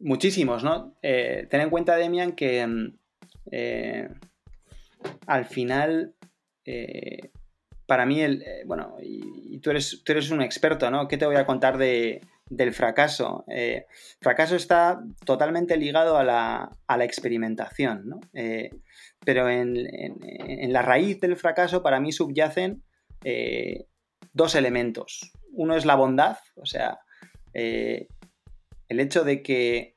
Muchísimos, 0.00 0.64
¿no? 0.64 0.96
Eh, 1.02 1.46
ten 1.50 1.60
en 1.60 1.68
cuenta, 1.68 1.94
Demian, 1.96 2.32
que 2.32 2.66
mm, 2.66 2.98
eh, 3.52 4.08
al 5.26 5.44
final, 5.44 6.14
eh, 6.64 7.30
para 7.86 8.06
mí, 8.06 8.22
el, 8.22 8.42
bueno, 8.64 8.96
y, 9.02 9.58
tú, 9.58 9.70
eres, 9.70 10.02
tú, 10.02 10.12
eres, 10.12 10.30
un 10.30 10.40
experto, 10.40 10.90
¿no? 10.90 11.06
¿Qué 11.06 11.18
te 11.18 11.26
voy 11.26 11.36
a 11.36 11.44
contar 11.44 11.76
de, 11.76 12.22
del 12.50 12.74
fracaso? 12.74 13.44
fracaso 14.20 14.56
está 14.56 15.00
totalmente 15.24 15.78
ligado 15.78 16.18
a 16.18 16.24
la, 16.24 16.76
a 16.86 16.96
la 16.98 17.04
experimentación, 17.04 18.02
¿no? 18.06 18.20
pero 19.24 19.48
en, 19.48 19.76
en, 19.90 20.72
la 20.72 20.82
raíz 20.82 21.20
del 21.20 21.36
fracaso, 21.36 21.82
para 21.82 22.00
mí, 22.00 22.12
subyacen 22.12 22.82
dos 24.34 24.54
elementos. 24.54 25.32
Uno 25.52 25.76
es 25.76 25.86
la 25.86 25.94
bondad, 25.94 26.36
o 26.56 26.66
sea, 26.66 26.98
el 28.90 29.00
hecho 29.00 29.24
de 29.24 29.42
que 29.42 29.96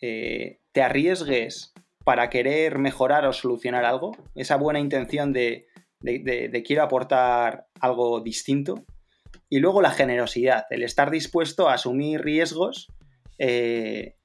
eh, 0.00 0.60
te 0.72 0.82
arriesgues 0.82 1.72
para 2.04 2.28
querer 2.28 2.78
mejorar 2.78 3.24
o 3.24 3.32
solucionar 3.32 3.86
algo, 3.86 4.14
esa 4.34 4.56
buena 4.56 4.78
intención 4.78 5.32
de, 5.32 5.66
quiero 6.66 6.82
aportar 6.82 7.68
algo 7.80 8.20
distinto, 8.20 8.84
y 9.54 9.60
luego 9.60 9.80
la 9.82 9.92
generosidad, 9.92 10.66
el 10.70 10.82
estar 10.82 11.12
dispuesto 11.12 11.68
a 11.68 11.74
asumir 11.74 12.22
riesgos 12.22 12.88
eh, 13.38 14.16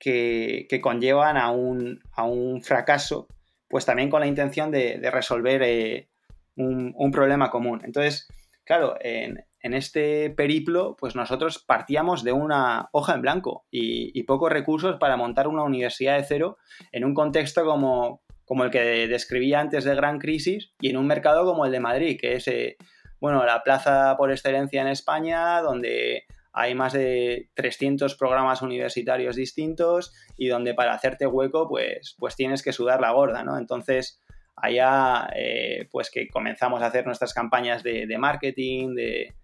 que, 0.00 0.66
conllevan 0.82 1.36
a 1.36 1.52
un, 1.52 2.60
fracaso, 2.64 3.28
pues 3.68 3.86
también 3.86 4.10
con 4.10 4.18
la 4.18 4.26
intención 4.26 4.72
de, 4.72 4.98
resolver 5.12 5.62
eh, 5.62 6.08
un, 6.56 6.92
un, 6.96 7.12
problema 7.12 7.52
común. 7.52 7.82
Entonces, 7.84 8.26
claro, 8.64 8.96
en, 9.00 9.44
en 9.60 9.74
este 9.74 10.30
periplo, 10.30 10.96
pues 10.98 11.14
nosotros 11.14 11.62
partíamos 11.64 12.24
de 12.24 12.32
una 12.32 12.88
hoja 12.90 13.14
en 13.14 13.22
blanco 13.22 13.64
y, 13.70 14.24
pocos 14.24 14.50
recursos 14.50 14.96
para 14.98 15.16
montar 15.16 15.46
una 15.46 15.62
universidad 15.62 16.16
de 16.16 16.24
cero 16.24 16.58
en 16.90 17.04
un 17.04 17.14
contexto 17.14 17.64
como, 17.64 18.22
como, 18.44 18.64
el 18.64 18.72
que 18.72 19.06
describía 19.06 19.60
antes 19.60 19.84
de 19.84 19.94
gran 19.94 20.18
crisis 20.18 20.72
y 20.80 20.90
en 20.90 20.96
un 20.96 21.06
mercado 21.06 21.44
como 21.44 21.64
el 21.64 21.70
de 21.70 21.78
Madrid, 21.78 22.18
que 22.20 22.34
es, 22.34 22.48
eh, 22.48 22.76
bueno, 23.20 23.44
la 23.44 23.62
plaza 23.62 24.16
por 24.16 24.30
excelencia 24.30 24.80
en 24.80 24.88
España, 24.88 25.60
donde 25.60 26.24
hay 26.52 26.74
más 26.74 26.92
de 26.92 27.50
300 27.54 28.14
programas 28.16 28.62
universitarios 28.62 29.36
distintos 29.36 30.12
y 30.36 30.48
donde 30.48 30.74
para 30.74 30.94
hacerte 30.94 31.26
hueco, 31.26 31.68
pues, 31.68 32.16
pues 32.18 32.36
tienes 32.36 32.62
que 32.62 32.72
sudar 32.72 33.00
la 33.00 33.12
gorda, 33.12 33.44
¿no? 33.44 33.58
Entonces, 33.58 34.20
allá, 34.56 35.28
eh, 35.36 35.88
pues 35.90 36.10
que 36.10 36.28
comenzamos 36.28 36.82
a 36.82 36.86
hacer 36.86 37.06
nuestras 37.06 37.32
campañas 37.32 37.82
de 37.82 38.18
marketing, 38.18 38.94
de, 38.94 39.34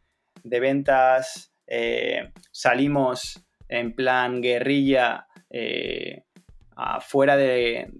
de 0.44 0.60
ventas, 0.60 1.52
eh, 1.66 2.30
salimos 2.52 3.44
en 3.68 3.94
plan 3.94 4.42
guerrilla 4.42 5.26
eh, 5.50 6.22
afuera 6.76 7.36
de, 7.36 7.90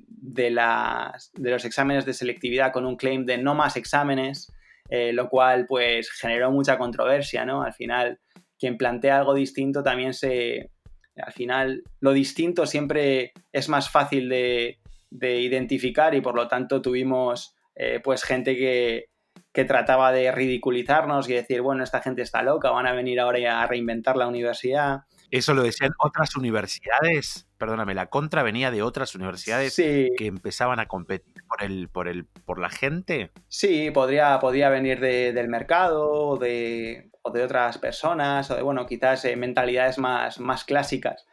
los 1.37 1.65
exámenes 1.65 2.05
de 2.05 2.13
selectividad 2.13 2.73
con 2.73 2.85
un 2.85 2.97
claim 2.97 3.25
de 3.25 3.39
no 3.39 3.55
más 3.55 3.77
exámenes, 3.77 4.53
eh, 4.89 5.13
lo 5.13 5.29
cual 5.29 5.67
pues 5.67 6.11
generó 6.11 6.51
mucha 6.51 6.79
controversia, 6.79 7.45
¿no? 7.45 7.63
Al 7.63 7.75
final, 7.75 8.21
quien 8.59 8.77
plantea 8.77 9.19
algo 9.19 9.35
distinto 9.35 9.83
también 9.83 10.15
se... 10.15 10.71
Al 11.17 11.33
final, 11.33 11.85
lo 12.01 12.13
distinto 12.13 12.67
siempre 12.67 13.33
es 13.53 13.69
más 13.69 13.89
fácil 13.89 14.29
de, 14.29 14.81
de 15.11 15.41
identificar 15.41 16.15
y 16.15 16.21
por 16.21 16.35
lo 16.35 16.49
tanto 16.49 16.83
tuvimos 16.83 17.55
pues 18.03 18.23
gente 18.23 18.57
que, 18.57 19.11
que 19.55 19.65
trataba 19.65 20.11
de 20.11 20.33
ridiculizarnos 20.33 21.29
y 21.29 21.35
decir, 21.35 21.63
bueno, 21.63 21.85
esta 21.85 22.03
gente 22.03 22.23
está 22.23 22.43
loca, 22.43 22.71
van 22.71 22.89
a 22.89 22.93
venir 22.93 23.21
ahora 23.21 23.63
a 23.63 23.67
reinventar 23.67 24.17
la 24.17 24.27
universidad. 24.27 25.03
Eso 25.35 25.53
lo 25.53 25.65
decían 25.65 25.91
otras 25.99 26.37
universidades, 26.37 27.49
perdóname, 27.59 27.93
la 27.93 28.07
contra 28.07 28.45
venía 28.45 28.71
de 28.71 28.83
otras 28.83 29.17
universidades 29.17 29.75
que 29.75 30.27
empezaban 30.27 30.79
a 30.79 30.87
competir 30.87 31.43
por 31.49 31.65
el, 31.65 31.89
por 31.89 32.07
el, 32.07 32.25
por 32.25 32.61
la 32.61 32.71
gente. 32.71 33.33
Sí, 33.49 33.91
podría, 33.91 34.39
podría 34.39 34.69
venir 34.69 35.01
del 35.01 35.49
mercado 35.49 36.09
o 36.09 36.39
de, 36.39 37.11
otras 37.21 37.79
personas, 37.79 38.49
o 38.53 38.55
de 38.55 38.63
bueno, 38.63 38.87
quizás 38.87 39.25
eh, 39.25 39.35
mentalidades 39.35 39.99
más, 39.99 40.39
más 40.39 40.63
clásicas. 40.63 41.27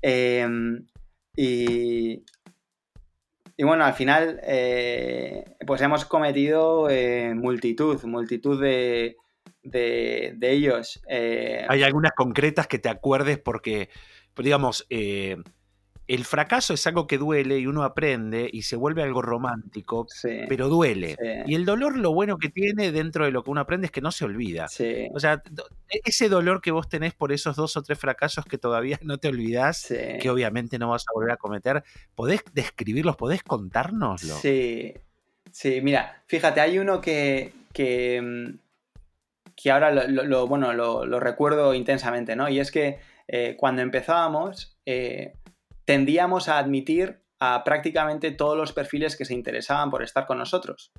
Em, 0.00 0.86
y, 1.36 2.24
y 3.58 3.62
bueno, 3.62 3.84
al 3.84 3.92
final, 3.92 4.40
eh, 4.42 5.44
pues 5.66 5.82
hemos 5.82 6.06
cometido 6.06 6.88
eh, 6.88 7.34
multitud, 7.34 8.02
multitud 8.04 8.58
de, 8.58 9.18
de, 9.64 10.36
ellos. 10.40 11.02
Eh. 11.08 11.66
Hay 11.68 11.82
algunas 11.82 12.12
concretas 12.12 12.66
que 12.66 12.78
te 12.78 12.88
acuerdes 12.88 13.38
porque, 13.38 13.88
digamos, 14.36 14.86
el 16.06 16.24
fracaso 16.24 16.74
es 16.74 16.86
algo 16.86 17.06
que 17.06 17.16
duele 17.16 17.58
y 17.58 17.66
uno 17.66 17.82
aprende 17.82 18.48
y 18.52 18.62
se 18.62 18.76
vuelve 18.76 19.02
algo 19.02 19.22
romántico, 19.22 20.06
pero 20.48 20.68
duele. 20.68 21.16
Y 21.46 21.54
el 21.54 21.64
dolor 21.64 21.96
lo 21.96 22.12
bueno 22.12 22.36
que 22.36 22.50
tiene 22.50 22.92
dentro 22.92 23.24
de 23.24 23.30
lo 23.30 23.42
que 23.42 23.50
uno 23.50 23.62
aprende 23.62 23.86
es 23.86 23.90
que 23.90 24.02
no 24.02 24.12
se 24.12 24.24
olvida. 24.24 24.66
O 25.14 25.20
sea, 25.20 25.42
e-, 25.88 26.00
ese 26.04 26.28
dolor 26.28 26.60
que 26.60 26.72
vos 26.72 26.88
tenés 26.88 27.14
por 27.14 27.32
esos 27.32 27.56
dos 27.56 27.76
o 27.76 27.82
tres 27.82 27.98
fracasos 27.98 28.44
que 28.44 28.58
todavía 28.58 28.98
no 29.02 29.18
te 29.18 29.28
olvidás, 29.28 29.86
que 29.88 30.30
obviamente 30.30 30.78
no 30.78 30.90
vas 30.90 31.04
a 31.08 31.14
volver 31.14 31.32
a 31.32 31.36
cometer, 31.36 31.82
¿podés 32.14 32.42
describirlos? 32.52 33.16
¿Podés 33.16 33.42
contárnoslo? 33.42 34.34
Sí, 34.36 34.92
sí, 35.50 35.80
mira, 35.80 36.22
fíjate, 36.26 36.60
hay 36.60 36.78
uno 36.78 37.00
que, 37.00 37.52
que, 37.72 38.20
mm, 38.20 38.63
que 39.56 39.70
ahora 39.70 39.90
lo, 39.90 40.46
bueno, 40.46 40.72
lo, 40.72 41.20
recuerdo 41.20 41.74
intensamente, 41.74 42.36
¿no? 42.36 42.48
Y 42.48 42.60
es 42.60 42.70
que 42.70 42.98
eh, 43.28 43.56
cuando 43.58 43.82
empezábamos... 43.82 44.78
Eh, 44.86 45.32
tendíamos 45.84 46.48
a 46.48 46.58
admitir 46.58 47.20
a 47.40 47.62
prácticamente 47.64 48.30
todos 48.30 48.56
los 48.56 48.72
perfiles 48.72 49.16
que 49.16 49.24
se 49.24 49.34
interesaban 49.34 49.90
por 49.90 50.02
estar 50.02 50.26
con 50.26 50.38
nosotros. 50.38 50.92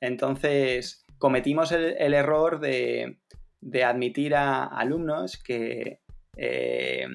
Entonces, 0.00 1.04
cometimos 1.18 1.72
el, 1.72 2.14
error 2.14 2.60
de, 2.60 3.18
admitir 3.84 4.34
a 4.34 4.64
alumnos 4.64 5.36
que, 5.42 6.00
eh, 6.36 7.06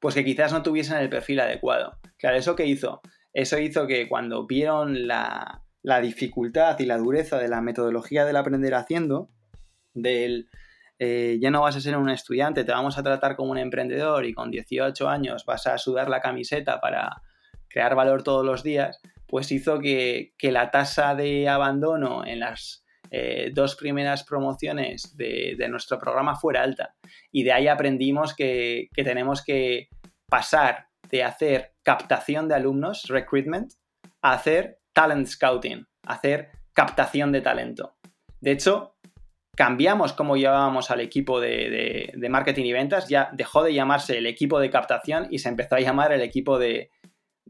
pues 0.00 0.14
que 0.14 0.24
quizás 0.24 0.52
no 0.52 0.62
tuviesen 0.62 0.98
el 0.98 1.08
perfil 1.08 1.40
adecuado. 1.40 1.98
Claro, 2.18 2.36
¿eso 2.36 2.56
qué 2.56 2.66
hizo? 2.66 3.00
Eso 3.32 3.58
hizo 3.58 3.86
que 3.86 4.08
cuando 4.08 4.46
vieron 4.46 5.06
la, 5.06 5.62
dificultad 6.02 6.78
y 6.78 6.86
la 6.86 6.98
dureza 6.98 7.38
de 7.38 7.48
la 7.48 7.60
metodología 7.60 8.24
del 8.24 8.36
aprender 8.36 8.74
haciendo, 8.74 9.30
del 9.94 10.48
eh, 11.04 11.38
ya 11.40 11.50
no 11.50 11.62
vas 11.62 11.74
a 11.74 11.80
ser 11.80 11.96
un 11.96 12.10
estudiante, 12.10 12.62
te 12.62 12.70
vamos 12.70 12.96
a 12.96 13.02
tratar 13.02 13.34
como 13.34 13.50
un 13.50 13.58
emprendedor 13.58 14.24
y 14.24 14.34
con 14.34 14.52
18 14.52 15.08
años 15.08 15.44
vas 15.44 15.66
a 15.66 15.76
sudar 15.76 16.08
la 16.08 16.20
camiseta 16.20 16.80
para 16.80 17.22
crear 17.68 17.96
valor 17.96 18.22
todos 18.22 18.46
los 18.46 18.62
días, 18.62 19.00
pues 19.26 19.50
hizo 19.50 19.80
que, 19.80 20.32
la 20.42 20.70
tasa 20.70 21.16
de 21.16 21.48
abandono 21.48 22.24
en 22.24 22.38
las 22.38 22.84
eh, 23.10 23.50
dos 23.52 23.74
primeras 23.74 24.22
promociones 24.22 25.16
de, 25.16 25.56
nuestro 25.68 25.98
programa 25.98 26.36
fuera 26.36 26.62
alta. 26.62 26.94
Y 27.32 27.42
de 27.42 27.52
ahí 27.52 27.66
aprendimos 27.66 28.32
que, 28.32 28.88
que 28.94 29.02
tenemos 29.02 29.42
que 29.42 29.88
pasar 30.28 30.86
de 31.10 31.24
hacer 31.24 31.72
captación 31.82 32.46
de 32.46 32.54
alumnos, 32.54 33.06
recruitment, 33.08 33.72
a 34.20 34.34
hacer 34.34 34.78
talent 34.92 35.26
scouting, 35.26 35.86
hacer 36.06 36.50
captación 36.72 37.32
de 37.32 37.40
talento. 37.40 37.96
De 38.40 38.52
hecho, 38.52 38.94
cambiamos 39.54 40.12
cómo 40.12 40.36
llevábamos 40.36 40.90
al 40.90 41.00
equipo 41.00 41.40
de, 41.40 42.12
marketing 42.30 42.64
y 42.64 42.72
ventas, 42.72 43.08
ya 43.08 43.30
dejó 43.32 43.62
de 43.62 43.74
llamarse 43.74 44.18
el 44.18 44.26
equipo 44.26 44.60
de 44.60 44.70
captación 44.70 45.26
y 45.30 45.38
se 45.38 45.48
empezó 45.48 45.76
a 45.76 45.80
llamar 45.80 46.12
el 46.12 46.22
equipo 46.22 46.58
de, 46.58 46.90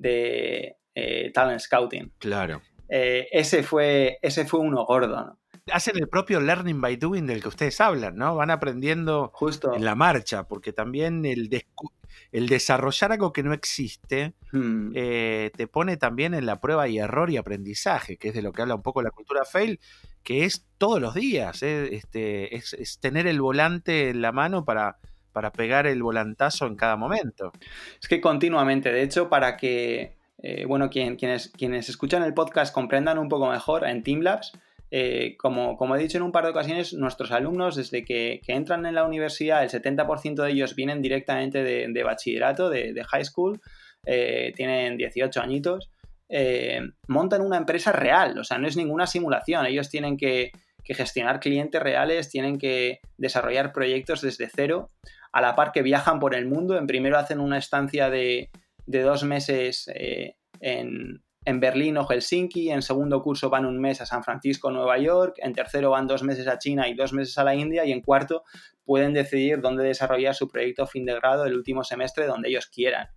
eh, 0.02 1.30
talent 1.32 1.61
scouting. 1.61 2.12
Claro. 2.18 2.62
Eh, 2.88 3.28
ese, 3.32 3.62
fue, 3.62 4.18
ese 4.21 4.44
fue 4.44 4.61
uno 4.61 4.85
gordo, 4.85 5.25
¿no? 5.25 5.38
Hacen 5.73 5.97
el 5.97 6.09
propio 6.09 6.40
learning 6.40 6.80
by 6.80 6.97
doing 6.97 7.25
del 7.25 7.40
que 7.40 7.49
ustedes 7.49 7.80
hablan, 7.80 8.16
¿no? 8.16 8.35
Van 8.35 8.50
aprendiendo 8.50 9.30
Justo. 9.32 9.73
en 9.75 9.85
la 9.85 9.94
marcha, 9.94 10.49
porque 10.49 10.73
también 10.73 11.25
el, 11.25 11.49
el 12.32 12.49
desarrollar 12.49 13.12
algo 13.12 13.32
que 13.32 13.44
no 13.44 13.52
existe 13.52 14.35
hmm. 14.50 14.90
eh, 14.94 15.52
te 15.56 15.68
pone 15.68 15.97
también 15.97 16.35
en 16.35 16.47
la 16.47 16.61
prueba 16.61 16.88
y 16.88 16.99
error 16.99 17.30
y 17.30 17.37
aprendizaje, 17.37 18.16
que 18.16 18.28
es 18.28 18.35
de 18.35 18.42
lo 18.42 18.52
que 18.52 18.62
habla 18.62 18.75
un 18.75 18.82
poco 18.82 19.02
la 19.02 19.11
cultura 19.11 19.44
fail, 19.44 19.78
que 20.23 20.45
es 20.45 20.67
todos 20.79 21.00
los 21.00 21.14
días, 21.14 21.62
eh, 21.62 21.95
este, 21.95 22.57
es, 22.57 22.99
tener 23.00 23.26
el 23.26 23.41
volante 23.41 24.11
en 24.11 24.23
la 24.23 24.33
mano 24.33 24.64
para, 24.64 24.99
para 25.33 25.52
pegar 25.52 25.87
el 25.87 26.02
volantazo 26.02 26.67
en 26.67 26.76
cada 26.76 26.97
momento. 26.97 27.52
Es 28.00 28.09
que 28.09 28.21
continuamente, 28.21 28.93
de 28.93 29.02
hecho, 29.02 29.29
para 29.29 29.57
que, 29.57 30.17
eh, 30.43 30.64
bueno, 30.67 30.91
quienes, 30.91 31.49
quienes 31.50 31.88
escuchan 31.88 32.23
el 32.23 32.35
podcast 32.35 32.73
comprendan 32.75 33.19
un 33.19 33.29
poco 33.29 33.49
mejor, 33.49 33.87
en 33.87 34.02
Teamlabs, 34.02 34.52
eh, 34.95 35.37
como, 35.38 35.79
como, 35.79 35.97
he 35.97 35.99
dicho 35.99 36.19
en 36.19 36.23
un 36.23 36.33
par 36.33 36.45
de 36.45 36.50
ocasiones, 36.50 36.93
nuestros 36.93 37.33
alumnos, 37.33 37.76
desde 37.76 38.05
que, 38.05 38.43
entran 38.47 38.85
en 38.85 38.95
la 38.95 39.05
universidad, 39.05 39.62
el 39.62 39.71
70% 39.71 40.43
de 40.43 40.50
ellos 40.50 40.76
vienen 40.76 41.00
directamente 41.00 41.62
de, 41.64 42.02
bachillerato, 42.02 42.69
de, 42.69 43.02
high 43.09 43.25
school, 43.25 43.59
eh, 44.05 44.52
tienen 44.55 44.99
18 44.99 45.41
añitos, 45.41 45.91
eh, 46.34 46.80
montan 47.08 47.42
una 47.42 47.58
empresa 47.58 47.92
real, 47.92 48.38
o 48.38 48.44
sea, 48.44 48.56
no 48.56 48.66
es 48.66 48.76
ninguna 48.76 49.06
simulación, 49.06 49.66
ellos 49.66 49.90
tienen 49.90 50.16
que, 50.16 50.50
gestionar 50.84 51.40
clientes 51.40 51.80
reales, 51.80 52.28
tienen 52.28 52.58
que 52.58 53.00
desarrollar 53.16 53.72
proyectos 53.72 54.20
desde 54.20 54.48
cero, 54.48 54.90
a 55.30 55.40
la 55.40 55.54
par 55.54 55.72
que 55.72 55.82
viajan 55.82 56.18
por 56.18 56.34
el 56.34 56.46
mundo, 56.46 56.76
en 56.76 56.86
primero 56.86 57.18
hacen 57.18 57.38
una 57.38 57.58
estancia 57.58 58.10
de, 58.10 58.50
dos 58.86 59.24
meses 59.24 59.88
en, 60.60 61.22
en 61.44 61.60
Berlín 61.60 61.96
o 61.96 62.06
Helsinki, 62.06 62.70
en 62.70 62.82
segundo 62.82 63.22
curso 63.22 63.50
van 63.50 63.66
un 63.66 63.78
mes 63.80 64.00
a 64.00 64.06
San 64.06 64.22
Francisco, 64.22 64.70
Nueva 64.70 64.98
York, 64.98 65.36
en 65.38 65.52
tercero 65.52 65.90
van 65.90 66.06
dos 66.06 66.22
meses 66.22 66.46
a 66.46 66.58
China 66.58 66.88
y 66.88 66.94
dos 66.94 67.12
meses 67.12 67.36
a 67.38 67.44
la 67.44 67.54
India 67.54 67.84
y 67.84 67.92
en 67.92 68.00
cuarto 68.00 68.44
pueden 68.84 69.12
decidir 69.12 69.60
dónde 69.60 69.84
desarrollar 69.84 70.34
su 70.34 70.49
proyecto 70.49 70.86
fin 70.86 71.04
de 71.04 71.14
grado 71.14 71.45
el 71.45 71.54
último 71.54 71.84
semestre 71.84 72.26
donde 72.26 72.49
ellos 72.49 72.66
quieran. 72.66 73.08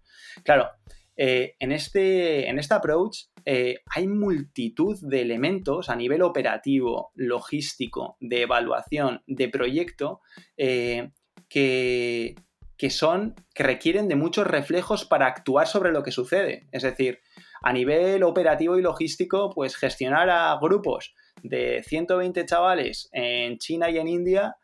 Claro, 0.44 0.70
eh, 1.18 1.56
en, 1.60 1.72
este, 1.72 2.50
en 2.50 2.60
este 2.60 2.74
approach 2.74 3.26
eh, 3.46 3.80
hay 3.94 4.08
multitud 4.08 4.98
de 5.02 5.22
elementos 5.22 5.90
a 5.90 5.96
nivel 5.96 6.22
operativo, 6.22 7.12
logístico, 7.16 8.18
de 8.20 8.42
evaluación, 8.42 9.22
de 9.28 9.48
proyecto, 9.50 10.22
eh, 10.58 11.12
que, 11.48 12.36
que 12.78 12.90
son, 12.90 13.36
que 13.54 13.64
requieren 13.64 14.08
de 14.08 14.16
muchos 14.16 14.48
reflejos 14.48 15.06
para 15.06 15.28
actuar 15.28 15.68
sobre 15.68 15.92
lo 15.92 16.04
que 16.04 16.12
sucede. 16.12 16.68
Es 16.72 16.84
decir, 16.84 17.20
a 17.62 17.72
nivel 17.72 18.24
operativo 18.24 18.78
y 18.78 18.82
logístico, 18.82 19.52
pues 19.52 19.78
gestionar 19.78 20.30
a 20.30 20.58
grupos 20.62 21.16
de 21.42 21.84
120 21.86 22.46
chavales 22.46 23.10
en 23.14 23.58
China 23.58 23.90
y 23.90 24.00
en 24.00 24.08
India 24.08 24.58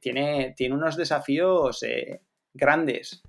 tiene, 0.00 0.54
tiene, 0.56 0.74
unos 0.74 0.96
desafíos 0.96 1.84
grandes. 2.54 3.22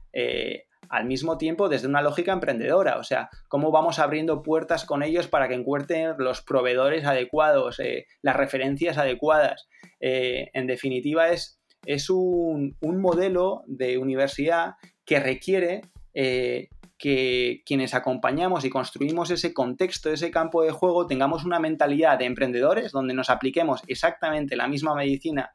Al 0.91 1.05
mismo 1.05 1.37
tiempo 1.37 1.69
desde 1.69 1.87
una 1.87 2.01
lógica 2.01 2.33
emprendedora, 2.33 2.97
o 2.97 3.03
sea, 3.03 3.29
cómo 3.47 3.71
vamos 3.71 3.97
abriendo 3.97 4.43
puertas 4.43 4.85
con 4.85 5.03
ellos 5.03 5.27
para 5.27 5.47
que 5.47 5.55
encuentren 5.55 6.15
los 6.17 6.41
proveedores 6.41 7.05
adecuados, 7.05 7.81
las 8.21 8.35
referencias 8.35 8.97
adecuadas. 8.97 9.67
en 9.99 10.67
definitiva, 10.67 11.29
es, 11.29 11.61
es 11.85 12.09
un, 12.09 12.75
un, 12.81 13.01
modelo 13.01 13.63
de 13.67 13.97
universidad 13.97 14.75
que 15.05 15.19
requiere 15.19 15.81
que 17.01 17.63
quienes 17.65 17.95
acompañamos 17.95 18.63
y 18.63 18.69
construimos 18.69 19.31
ese 19.31 19.55
contexto, 19.55 20.13
ese 20.13 20.29
campo 20.29 20.61
de 20.61 20.69
juego, 20.69 21.07
tengamos 21.07 21.43
una 21.45 21.59
mentalidad 21.59 22.19
de 22.19 22.25
emprendedores 22.25 22.91
donde 22.91 23.15
nos 23.15 23.31
apliquemos 23.31 23.81
exactamente 23.87 24.55
la 24.55 24.67
misma 24.67 24.93
medicina 24.93 25.51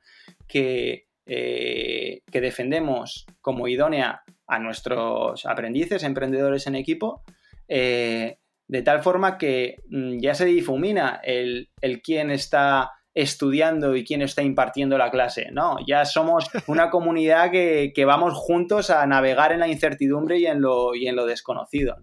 que, 0.48 1.06
eh, 1.24 2.22
que 2.32 2.40
defendemos 2.40 3.26
como 3.40 3.68
idónea 3.68 4.24
a 4.46 4.58
nuestros 4.58 5.46
aprendices, 5.46 6.02
emprendedores 6.02 6.66
en 6.66 6.74
equipo, 6.74 7.22
eh, 7.68 8.38
de 8.68 8.82
tal 8.82 9.02
forma 9.02 9.38
que 9.38 9.76
mm, 9.88 10.18
ya 10.18 10.34
se 10.34 10.44
difumina 10.44 11.20
el, 11.22 11.70
el 11.80 12.02
quién 12.02 12.30
está 12.30 12.92
estudiando 13.14 13.96
y 13.96 14.04
quién 14.04 14.22
está 14.22 14.42
impartiendo 14.42 14.98
la 14.98 15.10
clase. 15.10 15.48
No, 15.50 15.78
ya 15.86 16.04
somos 16.04 16.48
una 16.66 16.90
comunidad 16.90 17.50
que, 17.50 17.92
que 17.94 18.04
vamos 18.04 18.34
juntos 18.34 18.90
a 18.90 19.06
navegar 19.06 19.52
en 19.52 19.60
la 19.60 19.68
incertidumbre 19.68 20.38
y 20.38 20.46
en 20.46 20.60
lo, 20.60 20.94
y 20.94 21.08
en 21.08 21.16
lo 21.16 21.24
desconocido. 21.24 21.96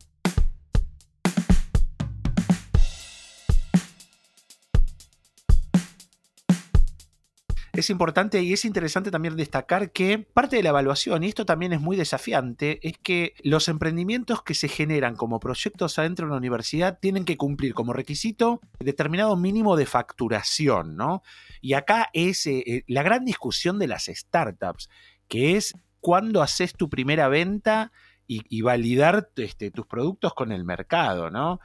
Es 7.73 7.89
importante 7.89 8.41
y 8.43 8.53
es 8.53 8.65
interesante 8.65 9.09
también 9.09 9.36
destacar 9.36 9.91
que 9.91 10.19
parte 10.19 10.57
de 10.57 10.63
la 10.63 10.69
evaluación, 10.69 11.23
y 11.23 11.27
esto 11.27 11.43
también 11.43 11.73
es 11.73 11.81
muy 11.81 11.97
desafiante, 11.97 12.79
es 12.88 12.99
que 12.99 13.33
los 13.43 13.67
emprendimientos 13.67 14.43
que 14.43 14.53
se 14.53 14.67
generan 14.67 15.15
como 15.15 15.39
proyectos 15.39 15.97
adentro 15.97 16.25
de 16.25 16.31
una 16.31 16.38
universidad 16.38 16.99
tienen 16.99 17.25
que 17.25 17.36
cumplir 17.36 17.73
como 17.73 17.91
requisito 17.91 18.62
determinado 18.79 19.36
mínimo 19.36 19.75
de 19.75 19.88
facturación, 19.88 20.95
¿no? 20.95 21.23
Y 21.62 21.73
acá 21.73 22.09
es 22.13 22.45
eh, 22.45 22.63
eh, 22.67 22.83
la 22.88 23.01
gran 23.01 23.25
discusión 23.25 23.79
de 23.79 23.88
las 23.88 24.05
startups, 24.05 24.88
que 25.27 25.57
es 25.57 25.73
cuándo 25.99 26.43
haces 26.43 26.73
tu 26.75 26.89
primera 26.89 27.27
venta 27.27 27.91
y, 28.27 28.62
validar 28.62 29.29
este, 29.36 29.69
tus 29.69 29.86
productos 29.86 30.33
con 30.33 30.51
el 30.51 30.63
mercado, 30.63 31.29
¿no? 31.29 31.59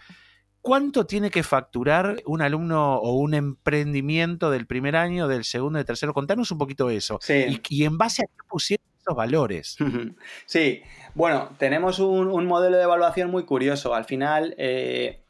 ¿Cuánto 0.69 1.07
tiene 1.07 1.31
que 1.31 1.43
facturar 1.43 2.17
un 2.27 2.43
alumno 2.43 2.97
o 2.97 3.15
un 3.15 3.33
emprendimiento 3.33 4.51
del 4.51 4.67
primer 4.67 4.97
año, 4.97 5.27
del 5.27 5.45
segundo, 5.45 5.79
del 5.79 5.87
tercero? 5.87 6.13
Contanos 6.13 6.51
un 6.51 6.59
poquito 6.59 6.91
eso. 6.91 7.19
Sí. 7.23 7.59
Y, 7.71 7.85
en 7.85 7.97
base 7.97 8.21
a 8.23 8.27
qué 8.27 8.47
pusieron 8.47 8.85
esos 9.01 9.17
valores. 9.17 9.79
Sí, 10.45 10.83
bueno, 11.15 11.57
tenemos 11.57 12.01
un, 12.01 12.45
modelo 12.45 12.77
de 12.77 12.83
evaluación 12.83 13.31
muy 13.31 13.47
curioso. 13.47 13.95
Al 13.95 14.05
final, 14.05 14.55
eh, 14.59 15.25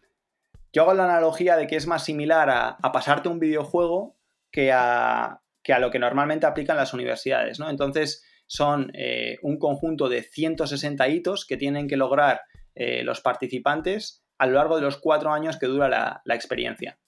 yo 0.72 0.82
hago 0.82 0.94
la 0.94 1.04
analogía 1.04 1.56
de 1.56 1.68
que 1.68 1.76
es 1.76 1.86
más 1.86 2.04
similar 2.04 2.50
a, 2.50 2.76
pasarte 2.92 3.28
un 3.28 3.38
videojuego 3.38 4.16
que 4.50 4.72
a, 4.72 5.40
que 5.62 5.72
a, 5.72 5.78
lo 5.78 5.92
que 5.92 6.00
normalmente 6.00 6.46
aplican 6.46 6.76
las 6.76 6.94
universidades, 6.94 7.60
¿no? 7.60 7.70
Entonces, 7.70 8.24
son 8.48 8.90
eh, 8.92 9.38
un 9.42 9.60
conjunto 9.60 10.08
de 10.08 10.20
160 10.20 11.08
hitos 11.08 11.46
que 11.46 11.56
tienen 11.56 11.86
que 11.86 11.96
lograr 11.96 12.40
eh, 12.74 13.04
los 13.04 13.20
participantes 13.20 14.24
a 14.38 14.46
lo 14.46 14.54
largo 14.54 14.76
de 14.76 14.82
los 14.82 14.98
cuatro 14.98 15.32
años 15.32 15.56
que 15.58 15.66
dura 15.66 15.88
la, 16.24 16.34
experiencia. 16.34 16.98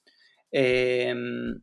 Em, 0.50 1.62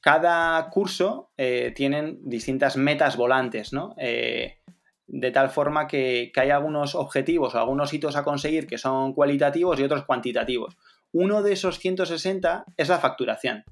cada 0.00 0.68
curso 0.70 1.30
eh, 1.36 1.72
tienen 1.74 2.20
distintas 2.22 2.76
metas 2.76 3.16
volantes, 3.16 3.72
¿no? 3.72 3.94
Eh, 3.98 4.58
de 5.08 5.30
tal 5.30 5.50
forma 5.50 5.86
que, 5.86 6.32
hay 6.34 6.50
algunos 6.50 6.94
objetivos 6.94 7.54
o 7.54 7.58
algunos 7.58 7.92
hitos 7.92 8.16
a 8.16 8.24
conseguir 8.24 8.66
que 8.66 8.78
son 8.78 9.14
cualitativos 9.14 9.78
y 9.78 9.84
otros 9.84 10.04
cuantitativos. 10.04 10.76
Uno 11.12 11.42
de 11.42 11.52
esos 11.52 11.78
160 11.78 12.64
es 12.76 12.88
la 12.88 12.98
facturación. 12.98 13.64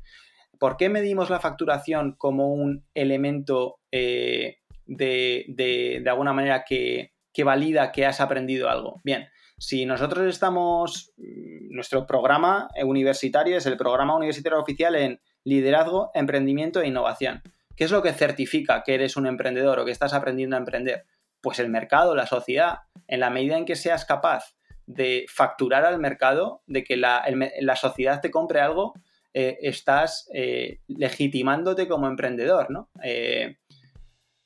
¿Por 0.59 0.77
qué 0.77 0.89
medimos 0.89 1.31
la 1.31 1.41
facturación 1.41 2.15
como 2.17 2.55
un 2.55 2.85
elemento 2.95 3.81
eh, 3.91 4.59
de, 4.87 6.05
alguna 6.07 6.33
manera 6.33 6.65
que, 6.65 7.13
que 7.33 7.45
valida 7.45 7.91
que 7.91 8.07
has 8.07 8.21
aprendido 8.21 8.71
algo? 8.71 9.01
Bien, 9.05 9.29
Si 9.59 9.87
nosotros 9.87 10.27
estamos, 10.27 11.13
mm, 11.17 11.75
nuestro 11.75 12.07
programa 12.07 12.69
universitario 12.83 13.57
es 13.57 13.67
el 13.67 13.77
programa 13.77 14.17
universitario 14.17 14.61
oficial 14.61 14.95
en 14.97 15.21
liderazgo, 15.45 16.11
emprendimiento 16.15 16.81
e 16.81 16.89
innovación. 16.89 17.43
¿Qué 17.77 17.85
es 17.85 17.91
lo 17.91 18.03
que 18.03 18.13
certifica 18.13 18.83
que 18.83 18.95
eres 18.95 19.17
un 19.17 19.27
emprendedor 19.27 19.79
o 19.79 19.85
que 19.85 19.91
estás 19.91 20.15
aprendiendo 20.15 20.57
a 20.57 20.61
emprender? 20.61 21.05
Pues 21.41 21.59
el 21.59 21.69
mercado, 21.69 22.15
la 22.15 22.27
sociedad. 22.27 22.79
En 23.09 23.21
la 23.21 23.31
medida 23.31 23.59
en 23.59 23.65
que 23.65 23.77
seas 23.77 24.05
capaz 24.05 24.55
de 24.87 25.27
facturar 25.29 25.85
al 25.85 25.99
mercado, 25.99 26.63
de 26.67 26.85
que 26.85 26.97
la, 26.97 27.25
sociedad 27.77 28.21
te 28.21 28.31
compre 28.31 28.61
algo, 28.61 28.95
eh, 29.33 29.59
estás 29.63 30.29
eh, 30.33 30.81
legitimándote 30.87 31.89
como 31.89 32.07
emprendedor, 32.07 32.71
¿no? 32.71 32.91
Eh, 33.03 33.57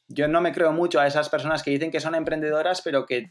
yo 0.09 0.27
no 0.27 0.41
me 0.41 0.53
creo 0.53 0.73
mucho 0.73 1.01
a 1.01 1.07
esas 1.07 1.29
personas 1.29 1.63
que 1.63 1.71
dicen 1.71 1.91
que 1.91 2.01
son 2.01 2.15
emprendedoras, 2.15 2.83
pero 2.83 3.07
que, 3.07 3.31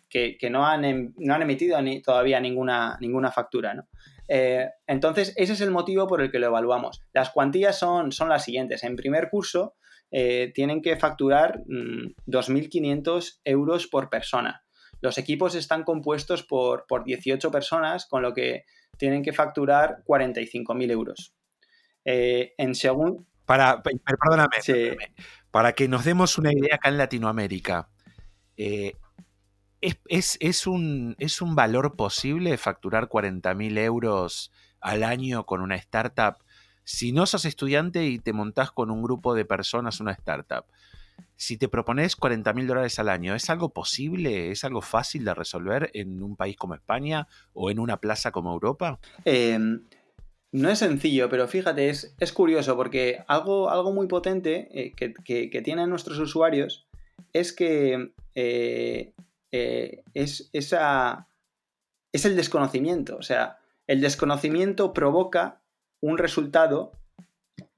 no, 0.49 0.65
han, 0.65 0.85
em, 0.85 1.13
no, 1.17 1.33
han, 1.33 1.41
emitido 1.41 1.81
ni, 1.81 2.01
todavía 2.01 2.39
ninguna, 2.39 2.97
ninguna 3.01 3.31
factura, 3.31 3.73
¿no? 3.73 3.87
entonces, 4.29 5.33
ese 5.37 5.53
es 5.53 5.61
el 5.61 5.71
motivo 5.71 6.05
por 6.05 6.21
el 6.21 6.29
que 6.29 6.39
lo 6.39 6.47
evaluamos. 6.47 7.01
Las 7.13 7.29
cuantías 7.29 7.79
son, 7.79 8.11
son 8.11 8.27
las 8.27 8.43
siguientes. 8.43 8.83
En 8.83 8.97
primer 8.97 9.29
curso, 9.29 9.75
tienen 10.09 10.81
que 10.81 10.97
facturar 10.97 11.63
2.500 11.65 13.05
mm, 13.05 13.39
euros 13.45 13.87
por 13.87 14.09
persona. 14.09 14.65
Los 15.01 15.17
equipos 15.17 15.55
están 15.55 15.83
compuestos 15.83 16.43
por, 16.43 16.85
18 17.05 17.51
personas, 17.51 18.05
con 18.05 18.21
lo 18.21 18.33
que 18.33 18.65
tienen 18.97 19.21
que 19.21 19.33
facturar 19.33 20.03
45.000 20.05 20.91
euros. 20.91 21.33
Eh, 22.03 22.53
en 22.57 22.73
segundo... 22.73 23.25
Para, 23.45 23.81
perdóname, 23.81 24.57
para 25.58 25.74
que 25.74 25.88
nos 25.88 26.06
demos 26.06 26.38
una 26.38 26.54
idea 26.54 26.76
acá 26.76 26.89
en 26.89 27.00
Latinoamérica, 27.00 27.89
eh, 28.58 28.93
¿es, 29.82 30.67
un, 30.67 31.15
¿es 31.17 31.41
un 31.41 31.56
valor 31.56 31.96
posible 31.96 32.56
facturar 32.60 33.10
40.000 33.10 33.80
euros 33.80 34.52
al 34.82 35.02
año 35.02 35.48
con 35.48 35.62
una 35.62 35.76
startup? 35.78 36.36
Si 36.84 37.12
no 37.12 37.26
sos 37.26 37.46
estudiante 37.46 38.06
y 38.06 38.20
te 38.20 38.34
montás 38.34 38.70
con 38.70 38.91
un 38.91 39.02
grupo 39.02 39.34
de 39.34 39.46
personas 39.46 40.00
una 40.00 40.12
startup, 40.12 40.65
si 41.36 41.58
te 41.58 41.70
propones 41.70 42.15
40 42.15 42.54
mil 42.54 42.67
dólares 42.67 43.00
al 43.00 43.10
año, 43.10 43.34
¿es 43.34 43.50
algo 43.50 43.70
posible? 43.70 44.52
¿Es 44.52 44.63
algo 44.63 44.82
fácil 44.82 45.26
de 45.26 45.34
resolver 45.34 45.89
en 45.96 46.22
un 46.22 46.36
país 46.36 46.56
como 46.56 46.76
España 46.76 47.28
o 47.54 47.72
en 47.72 47.80
una 47.80 47.98
plaza 47.98 48.32
como 48.32 48.54
Europa? 48.54 49.00
Em, 49.26 49.82
no 50.58 50.70
es 50.70 50.80
sencillo, 50.80 51.30
pero 51.30 51.48
fíjate, 51.48 51.89
es, 51.89 52.34
curioso 52.34 52.76
porque 52.76 53.24
algo, 53.28 53.70
algo 53.70 53.93
muy 53.93 54.08
potente 54.08 54.67
eh, 54.74 54.93
que, 54.96 55.62
tienen 55.62 55.89
nuestros 55.89 56.17
usuarios 56.20 56.88
es 57.32 57.54
que 57.54 58.12
eh, 58.36 59.13
eh, 59.52 60.04
es, 60.13 60.50
esa, 60.54 61.28
es 62.12 62.26
el 62.26 62.36
desconocimiento. 62.36 63.17
O 63.17 63.22
sea, 63.22 63.60
el 63.86 64.02
desconocimiento 64.02 64.93
provoca 64.93 65.62
un 66.02 66.17
resultado 66.17 66.91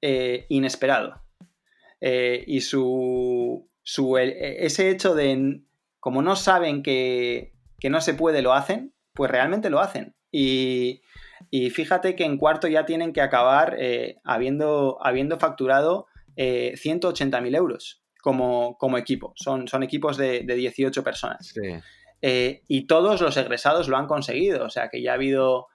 inesperado. 0.02 1.22
Y 2.02 2.62
su, 2.62 3.68
e, 4.18 4.66
ese 4.66 4.90
hecho 4.90 5.16
de, 5.16 5.62
como 6.00 6.22
no 6.22 6.38
saben 6.38 6.82
que, 6.82 7.54
no 7.84 8.00
se 8.00 8.14
puede, 8.14 8.42
lo 8.42 8.54
hacen, 8.54 8.94
pues 9.14 9.30
realmente 9.30 9.70
lo 9.70 9.80
hacen. 9.80 10.16
Y, 10.32 11.02
fíjate 11.72 12.16
que 12.16 12.26
en 12.26 12.38
cuarto 12.38 12.68
ya 12.68 12.86
tienen 12.86 13.14
que 13.14 13.22
acabar 13.22 13.76
eh, 13.80 14.18
habiendo, 14.24 14.98
habiendo 15.02 15.40
facturado 15.40 16.08
eh, 16.36 16.74
180.000 16.76 17.56
euros 17.56 18.02
como, 18.22 18.78
como, 18.78 18.98
equipo. 18.98 19.34
Son, 19.36 19.68
son 19.68 19.84
equipos 19.84 20.18
de, 20.18 20.42
18 20.42 21.04
personas. 21.04 21.54
Eh, 22.22 22.64
y 22.68 22.88
todos 22.88 23.22
los 23.22 23.38
egresados 23.38 23.88
lo 23.88 23.98
han 23.98 24.08
conseguido. 24.08 24.66
O 24.66 24.70
sea 24.70 24.90
que 24.90 25.02
ya 25.02 25.12
ha 25.12 25.16
habido 25.16 25.68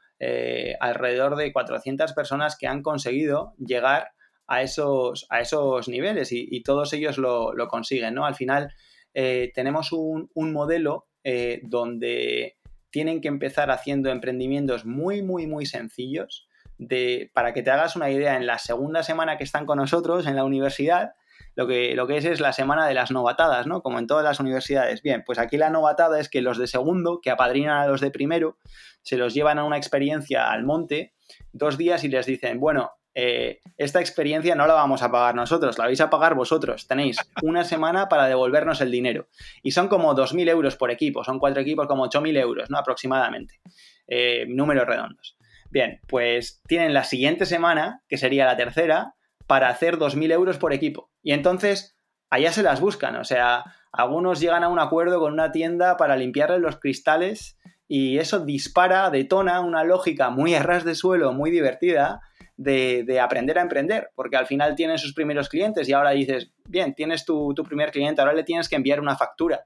alrededor 0.80 1.36
de 1.36 1.52
400 1.52 2.14
personas 2.14 2.56
que 2.56 2.66
han 2.66 2.82
conseguido 2.82 3.52
llegar 3.58 4.12
a 4.46 4.62
esos, 4.62 5.26
a 5.30 5.40
esos 5.40 5.88
niveles 5.88 6.30
y, 6.32 6.62
todos 6.62 6.92
ellos 6.92 7.18
lo, 7.18 7.52
consiguen, 7.68 8.14
¿no? 8.14 8.26
Al 8.26 8.34
final 8.34 8.72
eh, 9.14 9.50
tenemos 9.54 9.92
un, 9.92 10.28
modelo 10.34 11.06
eh, 11.22 11.60
donde 11.62 12.56
tienen 12.94 13.20
que 13.20 13.26
empezar 13.26 13.72
haciendo 13.72 14.08
emprendimientos 14.08 14.86
muy, 14.86 15.20
muy, 15.20 15.48
muy 15.48 15.66
sencillos. 15.66 16.46
De, 16.78 17.28
para 17.34 17.52
que 17.52 17.60
te 17.64 17.72
hagas 17.72 17.96
una 17.96 18.08
idea, 18.08 18.36
en 18.36 18.46
la 18.46 18.58
segunda 18.58 19.02
semana 19.02 19.36
que 19.36 19.42
están 19.42 19.66
con 19.66 19.78
nosotros 19.78 20.28
en 20.28 20.36
la 20.36 20.44
universidad, 20.44 21.14
lo 21.56 21.66
que, 21.66 21.96
lo 21.96 22.06
que 22.06 22.18
es 22.18 22.24
es 22.24 22.38
la 22.38 22.52
semana 22.52 22.86
de 22.86 22.94
las 22.94 23.10
novatadas, 23.10 23.66
¿no? 23.66 23.82
Como 23.82 23.98
en 23.98 24.06
todas 24.06 24.22
las 24.22 24.38
universidades. 24.38 25.02
Bien, 25.02 25.24
pues 25.26 25.40
aquí 25.40 25.56
la 25.56 25.70
novatada 25.70 26.20
es 26.20 26.28
que 26.28 26.40
los 26.40 26.56
de 26.56 26.68
segundo, 26.68 27.18
que 27.20 27.32
apadrinan 27.32 27.78
a 27.78 27.88
los 27.88 28.00
de 28.00 28.12
primero, 28.12 28.58
se 29.02 29.16
los 29.16 29.34
llevan 29.34 29.58
a 29.58 29.64
una 29.64 29.76
experiencia 29.76 30.52
al 30.52 30.62
monte 30.62 31.14
dos 31.52 31.76
días 31.76 32.04
y 32.04 32.08
les 32.08 32.26
dicen, 32.26 32.60
bueno, 32.60 32.92
eh, 33.14 33.60
esta 33.76 34.00
experiencia 34.00 34.54
no 34.54 34.66
la 34.66 34.74
vamos 34.74 35.02
a 35.02 35.10
pagar 35.10 35.34
nosotros, 35.34 35.78
la 35.78 35.84
vais 35.84 36.00
a 36.00 36.10
pagar 36.10 36.34
vosotros. 36.34 36.86
Tenéis 36.88 37.16
una 37.42 37.64
semana 37.64 38.08
para 38.08 38.26
devolvernos 38.26 38.80
el 38.80 38.90
dinero. 38.90 39.28
Y 39.62 39.70
son 39.70 39.88
como 39.88 40.14
2.000 40.14 40.48
euros 40.50 40.76
por 40.76 40.90
equipo, 40.90 41.22
son 41.22 41.38
cuatro 41.38 41.62
equipos 41.62 41.86
como 41.86 42.06
8.000 42.06 42.38
euros, 42.38 42.70
¿no? 42.70 42.78
Aproximadamente. 42.78 43.60
Eh, 44.08 44.46
números 44.48 44.86
redondos. 44.86 45.36
Bien, 45.70 46.00
pues 46.08 46.60
tienen 46.66 46.92
la 46.92 47.04
siguiente 47.04 47.46
semana, 47.46 48.02
que 48.08 48.18
sería 48.18 48.46
la 48.46 48.56
tercera, 48.56 49.14
para 49.46 49.68
hacer 49.68 49.98
2.000 49.98 50.32
euros 50.32 50.58
por 50.58 50.72
equipo. 50.72 51.10
Y 51.22 51.32
entonces, 51.32 51.96
allá 52.30 52.52
se 52.52 52.62
las 52.62 52.80
buscan. 52.80 53.16
O 53.16 53.24
sea, 53.24 53.64
algunos 53.92 54.40
llegan 54.40 54.64
a 54.64 54.68
un 54.68 54.80
acuerdo 54.80 55.20
con 55.20 55.32
una 55.32 55.52
tienda 55.52 55.96
para 55.96 56.16
limpiarle 56.16 56.58
los 56.58 56.78
cristales 56.80 57.58
y 57.86 58.18
eso 58.18 58.40
dispara, 58.40 59.10
detona 59.10 59.60
una 59.60 59.84
lógica 59.84 60.30
muy 60.30 60.54
a 60.54 60.62
ras 60.62 60.84
de 60.84 60.94
suelo, 60.94 61.32
muy 61.32 61.50
divertida, 61.50 62.20
de, 62.56 63.20
aprender 63.20 63.58
a 63.58 63.62
emprender, 63.62 64.10
porque 64.14 64.36
al 64.36 64.46
final 64.46 64.74
tienen 64.74 64.98
sus 64.98 65.14
primeros 65.14 65.48
clientes 65.48 65.88
y 65.88 65.92
ahora 65.92 66.10
dices, 66.10 66.52
bien, 66.68 66.94
tienes 66.94 67.24
tu, 67.24 67.54
primer 67.66 67.90
cliente, 67.90 68.20
ahora 68.20 68.34
le 68.34 68.44
tienes 68.44 68.68
que 68.68 68.76
enviar 68.76 69.00
una 69.00 69.16
factura. 69.16 69.60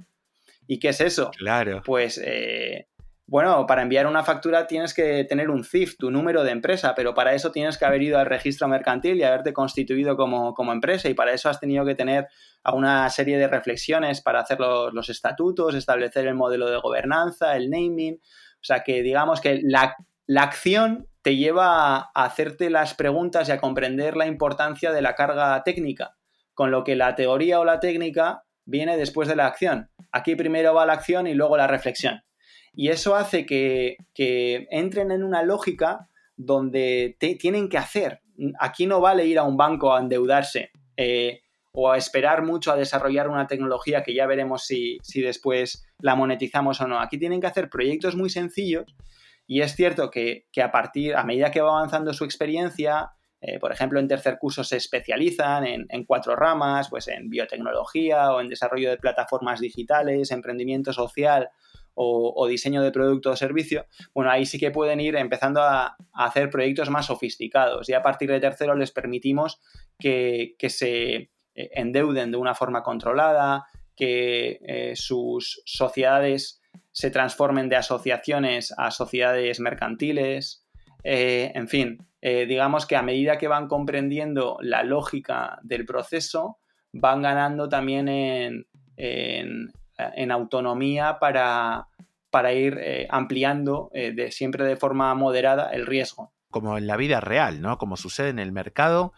¿Y 0.67 0.79
qué 0.79 0.89
es 0.89 1.01
eso? 1.01 1.31
Claro. 1.37 1.83
Pues, 1.85 2.21
eh, 2.23 2.89
bueno, 3.27 3.67
para 3.67 3.83
enviar 3.83 4.07
una 4.07 4.23
factura 4.23 4.67
tienes 4.67 4.95
que 4.95 5.25
tener 5.25 5.51
un 5.51 5.65
CIF, 5.65 5.97
tu 5.99 6.11
número 6.11 6.45
de 6.45 6.51
empresa, 6.51 6.95
pero 6.95 7.15
para 7.15 7.35
eso 7.35 7.53
tienes 7.53 7.77
que 7.77 7.85
haber 7.85 8.03
ido 8.03 8.19
al 8.19 8.27
registro 8.27 8.69
mercantil 8.69 9.17
y 9.17 9.23
haberte 9.23 9.53
constituido 9.53 10.17
como, 10.17 10.73
empresa 10.73 11.09
y 11.09 11.15
para 11.15 11.33
eso 11.33 11.49
has 11.49 11.61
tenido 11.61 11.85
que 11.85 11.95
tener 11.95 12.29
una 12.73 13.09
serie 13.11 13.39
de 13.39 13.49
reflexiones 13.49 14.23
para 14.23 14.41
hacer 14.41 14.61
los, 14.61 14.93
los 14.95 15.09
estatutos, 15.11 15.75
establecer 15.75 16.27
el 16.27 16.35
modelo 16.35 16.71
de 16.71 16.79
gobernanza, 16.79 17.57
el 17.57 17.71
naming. 17.71 18.15
O 18.61 18.65
sea 18.65 18.83
que 18.83 19.03
digamos 19.03 19.41
que 19.41 19.61
la, 19.63 19.95
la 20.29 20.43
acción 20.43 21.09
te 21.23 21.37
lleva 21.37 21.97
a 21.97 22.11
hacerte 22.13 22.69
las 22.69 22.95
preguntas 22.95 23.49
y 23.49 23.53
a 23.53 23.59
comprender 23.59 24.15
la 24.15 24.27
importancia 24.27 24.93
de 24.93 25.01
la 25.01 25.15
carga 25.15 25.63
técnica, 25.65 26.17
con 26.53 26.71
lo 26.71 26.85
que 26.85 26.97
la 26.97 27.15
teoría 27.15 27.59
o 27.61 27.65
la 27.65 27.81
técnica 27.81 28.45
viene 28.67 28.99
después 28.99 29.27
de 29.27 29.37
la 29.37 29.47
acción. 29.47 29.91
Aquí 30.13 30.37
primero 30.37 30.75
va 30.75 30.85
la 30.85 30.93
acción 30.93 31.27
y 31.27 31.35
luego 31.35 31.57
la 31.57 31.67
reflexión. 31.67 32.23
Y 32.75 32.91
eso 32.91 33.17
hace 33.17 33.47
que, 33.47 33.97
entren 34.71 35.13
en 35.13 35.25
una 35.25 35.43
lógica 35.43 36.11
donde 36.37 37.17
tienen 37.41 37.71
que 37.71 37.79
hacer. 37.79 38.21
Aquí 38.61 38.87
no 38.87 39.01
vale 39.01 39.25
ir 39.25 39.39
a 39.39 39.45
un 39.45 39.57
banco 39.57 39.95
a 39.95 40.01
endeudarse 40.01 40.73
eh, 40.99 41.41
o 41.73 41.91
a 41.91 41.97
esperar 41.97 42.45
mucho 42.45 42.71
a 42.71 42.77
desarrollar 42.77 43.31
una 43.31 43.47
tecnología 43.47 44.03
que 44.03 44.15
ya 44.15 44.27
veremos 44.27 44.67
si 44.67 45.21
después 45.23 45.87
la 46.01 46.15
monetizamos 46.15 46.83
o 46.83 46.87
no. 46.87 47.01
Aquí 47.01 47.17
tienen 47.17 47.41
que 47.41 47.47
hacer 47.47 47.71
proyectos 47.71 48.15
muy 48.15 48.29
sencillos 48.29 48.95
y 49.51 49.63
es 49.63 49.75
cierto 49.75 50.11
que, 50.11 50.45
a 50.63 50.71
partir, 50.71 51.17
a 51.17 51.25
medida 51.25 51.51
que 51.51 51.63
va 51.63 51.71
avanzando 51.71 52.13
su 52.13 52.25
experiencia, 52.25 53.13
eh, 53.41 53.59
por 53.59 53.73
ejemplo, 53.73 53.99
en 53.99 54.07
tercer 54.07 54.37
curso 54.39 54.63
se 54.63 54.77
especializan 54.77 55.65
en, 55.67 56.05
cuatro 56.05 56.37
ramas, 56.37 56.91
pues 56.91 57.09
en 57.09 57.31
biotecnología 57.31 58.31
o 58.35 58.43
en 58.43 58.49
desarrollo 58.49 58.91
de 58.91 58.99
plataformas 58.99 59.61
digitales, 59.61 60.33
emprendimiento 60.33 60.93
social 60.93 61.49
o, 61.95 62.47
diseño 62.47 62.83
de 62.83 62.93
producto 62.93 63.31
o 63.31 63.37
servicio. 63.37 63.87
Bueno, 64.15 64.31
ahí 64.31 64.45
sí 64.45 64.59
que 64.59 64.71
pueden 64.71 65.01
ir 65.01 65.17
empezando 65.17 65.63
a, 65.63 65.97
hacer 66.13 66.51
proyectos 66.51 66.91
más 66.91 67.07
sofisticados 67.07 67.89
y 67.89 67.95
a 67.95 68.03
partir 68.03 68.31
de 68.31 68.41
tercero 68.41 68.75
les 68.75 68.93
permitimos 68.93 69.63
que, 69.99 70.57
se 70.69 71.15
eh, 71.15 71.31
endeuden 71.55 72.33
de 72.33 72.37
una 72.37 72.55
forma 72.55 72.83
controlada, 72.83 73.65
que 73.97 74.61
eh, 74.63 74.93
sus 74.95 75.63
sociedades 75.65 76.58
se 76.99 77.13
transformen 77.13 77.69
de 77.69 77.77
asociaciones 77.77 78.75
a 78.77 78.91
sociedades 78.91 79.61
mercantiles, 79.61 80.67
eh, 81.05 81.53
en 81.55 81.69
fin, 81.69 82.05
eh, 82.21 82.45
digamos 82.45 82.87
que 82.87 82.97
a 82.97 83.03
medida 83.03 83.39
que 83.39 83.47
van 83.47 83.69
comprendiendo 83.69 84.59
la 84.63 84.83
lógica 84.83 85.61
del 85.63 85.87
proceso, 85.87 86.59
van 86.93 87.23
ganando 87.23 87.69
también 87.69 88.09
en, 88.09 88.67
autonomía 90.33 91.21
para, 91.21 91.87
para 92.31 92.53
ir 92.53 92.77
eh, 92.81 93.07
ampliando 93.11 93.91
de, 93.93 94.33
siempre 94.33 94.65
de 94.65 94.75
forma 94.75 95.15
moderada 95.15 95.71
el 95.71 95.87
riesgo. 95.87 96.33
Como 96.51 96.79
en 96.79 96.89
la 96.89 96.97
vida 96.97 97.21
real, 97.21 97.63
¿no? 97.63 97.79
Como 97.79 97.97
sucede 97.97 98.31
en 98.31 98.41
el 98.41 98.51
mercado, 98.51 99.13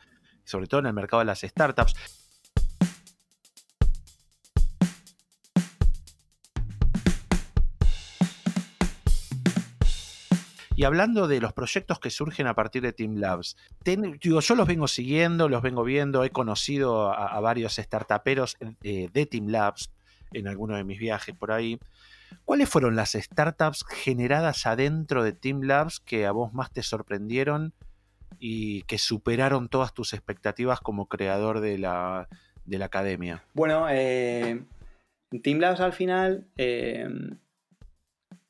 sobre 0.45 0.67
todo 0.67 0.81
en 0.81 0.87
el 0.87 0.93
mercado 0.93 1.21
de 1.21 1.27
las 1.27 1.41
startups. 1.41 2.20
Y 10.81 10.85
hablando 10.85 11.29
de 11.29 11.43
los 11.43 11.53
proyectos 11.53 12.01
que 12.01 12.09
surgen 12.09 12.47
a 12.47 12.55
partir 12.55 12.81
de 12.81 12.95
Team 12.95 13.17
Labs, 13.17 13.55
digo, 13.85 14.41
yo 14.41 14.55
los 14.55 14.67
vengo 14.67 14.89
siguiendo, 14.89 15.47
los 15.51 15.61
vengo 15.61 15.85
viendo, 15.85 16.25
he 16.25 16.31
conocido 16.31 17.13
a, 17.13 17.39
varios 17.41 17.75
startuperos 17.75 18.57
eh, 18.83 19.11
de 19.13 19.27
Team 19.27 19.49
Labs 19.49 19.91
en 20.33 20.49
alguno 20.49 20.77
de 20.77 20.85
mis 20.85 20.99
viajes 20.99 21.37
por 21.37 21.53
ahí. 21.53 21.79
¿Cuáles 22.47 22.71
fueron 22.71 22.97
las 22.97 23.13
startups 23.13 23.85
generadas 23.91 24.65
adentro 24.65 25.23
de 25.23 25.35
Team 25.35 25.65
Labs 25.65 26.01
que 26.01 26.25
a 26.25 26.33
vos 26.33 26.55
más 26.55 26.73
te 26.73 26.83
sorprendieron 26.83 27.75
y 28.39 28.81
que 28.85 28.97
superaron 28.97 29.69
todas 29.69 29.93
tus 29.93 30.15
expectativas 30.15 30.81
como 30.81 31.09
creador 31.09 31.61
de 31.61 31.77
la, 31.77 32.27
academia? 32.81 33.45
Bueno, 33.53 33.87
eh, 33.91 34.65
Team 35.43 35.59
Labs 35.59 35.81
al 35.81 35.93
final 35.93 36.47
eh, 36.57 37.07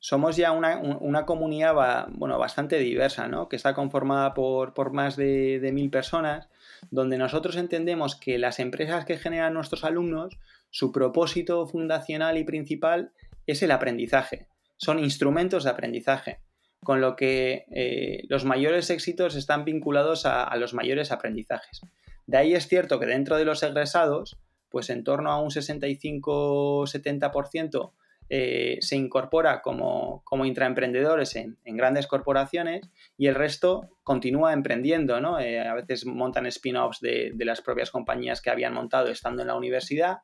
somos 0.01 0.35
ya 0.35 0.51
una, 0.51 1.25
comunidad 1.25 2.07
bueno, 2.09 2.37
bastante 2.39 2.79
diversa, 2.79 3.27
¿no? 3.27 3.47
que 3.47 3.55
está 3.55 3.75
conformada 3.75 4.33
por, 4.33 4.91
más 4.91 5.15
de, 5.15 5.59
de, 5.59 5.71
mil 5.71 5.91
personas, 5.91 6.49
donde 6.89 7.19
nosotros 7.19 7.55
entendemos 7.55 8.15
que 8.15 8.39
las 8.39 8.59
empresas 8.59 9.05
que 9.05 9.17
generan 9.17 9.53
nuestros 9.53 9.83
alumnos, 9.83 10.39
su 10.71 10.91
propósito 10.91 11.67
fundacional 11.67 12.39
y 12.39 12.43
principal 12.43 13.11
es 13.45 13.61
el 13.61 13.69
aprendizaje, 13.69 14.47
son 14.75 14.97
instrumentos 14.97 15.63
de 15.63 15.69
aprendizaje, 15.69 16.39
con 16.83 16.99
lo 16.99 17.15
que 17.15 17.65
eh, 17.71 18.23
los 18.27 18.43
mayores 18.43 18.89
éxitos 18.89 19.35
están 19.35 19.65
vinculados 19.65 20.25
a, 20.25 20.55
los 20.55 20.73
mayores 20.73 21.11
aprendizajes. 21.11 21.81
De 22.25 22.37
ahí 22.37 22.55
es 22.55 22.67
cierto 22.67 22.99
que 22.99 23.05
dentro 23.05 23.37
de 23.37 23.45
los 23.45 23.61
egresados, 23.61 24.39
pues 24.69 24.89
en 24.89 25.03
torno 25.03 25.31
a 25.31 25.39
un 25.39 25.51
65-70% 25.51 27.91
eh, 28.33 28.77
se 28.79 28.95
incorpora 28.95 29.61
como, 29.61 30.23
intraemprendedores 30.45 31.35
en, 31.35 31.57
grandes 31.65 32.07
corporaciones 32.07 32.89
y 33.17 33.27
el 33.27 33.35
resto 33.35 33.89
continúa 34.03 34.53
emprendiendo, 34.53 35.19
¿no? 35.19 35.37
Eh, 35.39 35.59
a 35.59 35.73
veces 35.73 36.05
montan 36.05 36.45
spin-offs 36.45 37.01
de, 37.01 37.31
de, 37.33 37.45
las 37.45 37.61
propias 37.61 37.91
compañías 37.91 38.41
que 38.41 38.49
habían 38.49 38.73
montado 38.73 39.09
estando 39.09 39.41
en 39.41 39.49
la 39.49 39.55
universidad 39.55 40.19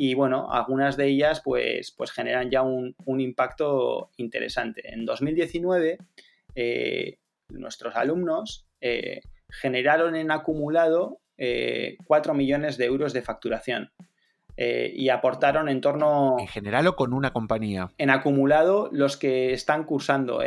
y 0.00 0.14
bueno, 0.14 0.52
algunas 0.52 0.96
de 0.96 1.06
ellas 1.06 1.42
pues, 1.44 1.90
pues 1.90 2.12
generan 2.12 2.50
ya 2.50 2.62
un, 2.62 2.94
impacto 3.06 4.10
interesante. 4.16 4.82
En 4.92 5.04
2019, 5.04 5.98
eh, 6.54 7.18
nuestros 7.48 7.96
alumnos 7.96 8.68
generaron 9.48 10.14
en 10.14 10.30
acumulado 10.30 11.20
4 11.36 12.32
eh, 12.32 12.36
millones 12.36 12.76
de 12.76 12.84
euros 12.84 13.12
de 13.12 13.22
facturación. 13.22 13.90
Y 14.58 15.08
aportaron 15.10 15.68
en 15.68 15.80
torno... 15.80 16.36
¿En 16.38 16.48
general 16.48 16.86
o 16.88 16.96
con 16.96 17.12
una 17.12 17.32
compañía? 17.32 17.90
En 17.96 18.10
acumulado 18.10 18.88
los 18.92 19.16
que 19.16 19.52
están 19.52 19.84
cursando 19.84 20.42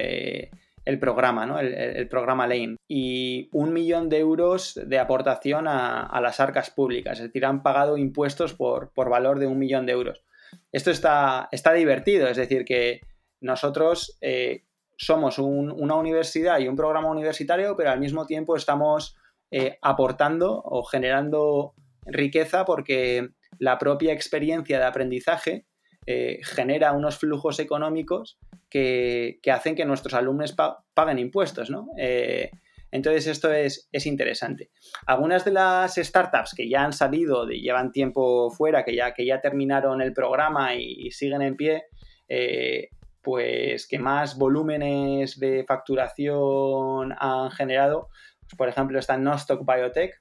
el 0.85 0.99
programa, 0.99 1.45
¿no? 1.45 1.59
el, 1.59 2.07
programa 2.07 2.47
Lane. 2.47 2.77
Y 2.87 3.49
un 3.51 3.73
millón 3.73 4.09
de 4.09 4.19
euros 4.19 4.79
de 4.83 4.99
aportación 4.99 5.67
a, 5.67 6.19
las 6.21 6.39
arcas 6.39 6.69
públicas, 6.69 7.19
es 7.19 7.27
decir, 7.27 7.45
han 7.45 7.63
pagado 7.63 7.97
impuestos 7.97 8.53
por, 8.53 8.91
valor 8.95 9.39
de 9.39 9.47
un 9.47 9.59
millón 9.59 9.85
de 9.85 9.93
euros. 9.93 10.23
Esto 10.71 10.91
está, 10.91 11.47
está 11.51 11.73
divertido, 11.73 12.27
es 12.27 12.37
decir, 12.37 12.65
que 12.65 13.01
nosotros 13.39 14.17
eh, 14.21 14.65
somos 14.97 15.39
una 15.39 15.95
universidad 15.95 16.59
y 16.59 16.67
un 16.67 16.75
programa 16.75 17.09
universitario, 17.09 17.75
pero 17.75 17.91
al 17.91 17.99
mismo 17.99 18.25
tiempo 18.25 18.55
estamos 18.55 19.15
eh, 19.49 19.77
aportando 19.81 20.61
o 20.63 20.83
generando 20.83 21.73
riqueza 22.05 22.65
porque 22.65 23.29
la 23.61 23.77
propia 23.77 24.11
experiencia 24.11 24.79
de 24.79 24.85
aprendizaje 24.85 25.65
eh, 26.07 26.39
genera 26.41 26.93
unos 26.93 27.19
flujos 27.19 27.59
económicos 27.59 28.39
que, 28.71 29.39
hacen 29.53 29.75
que 29.75 29.85
nuestros 29.85 30.15
alumnos 30.15 30.55
paguen 30.95 31.19
impuestos, 31.19 31.69
¿no? 31.69 31.89
Eh, 31.95 32.49
entonces 32.89 33.27
esto 33.27 33.53
es, 33.53 33.87
interesante. 33.93 34.71
Algunas 35.05 35.45
de 35.45 35.51
las 35.51 35.93
startups 35.93 36.55
que 36.55 36.67
ya 36.67 36.83
han 36.83 36.91
salido, 36.91 37.45
de, 37.45 37.59
llevan 37.59 37.91
tiempo 37.91 38.49
fuera, 38.49 38.83
que 38.83 38.95
ya, 38.95 39.13
que 39.13 39.27
ya 39.27 39.39
terminaron 39.39 40.01
el 40.01 40.11
programa 40.11 40.73
y, 40.73 41.11
siguen 41.11 41.43
en 41.43 41.55
pie, 41.55 41.83
eh, 42.27 42.89
pues 43.21 43.87
que 43.87 43.99
más 43.99 44.39
volúmenes 44.39 45.39
de 45.39 45.65
facturación 45.67 47.13
han 47.15 47.51
generado, 47.51 48.09
pues, 48.39 48.55
por 48.57 48.69
ejemplo 48.69 48.97
está 48.97 49.17
Nostock 49.17 49.63
Biotech. 49.63 50.19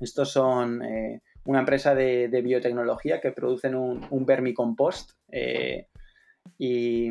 Estos 0.00 0.30
son 0.30 0.80
una 1.44 1.60
empresa 1.60 1.94
de, 1.94 2.28
biotecnología 2.42 3.20
que 3.20 3.32
producen 3.32 3.74
un, 3.74 4.26
vermicompost 4.26 5.12
eh, 5.30 5.88
y, 6.58 7.10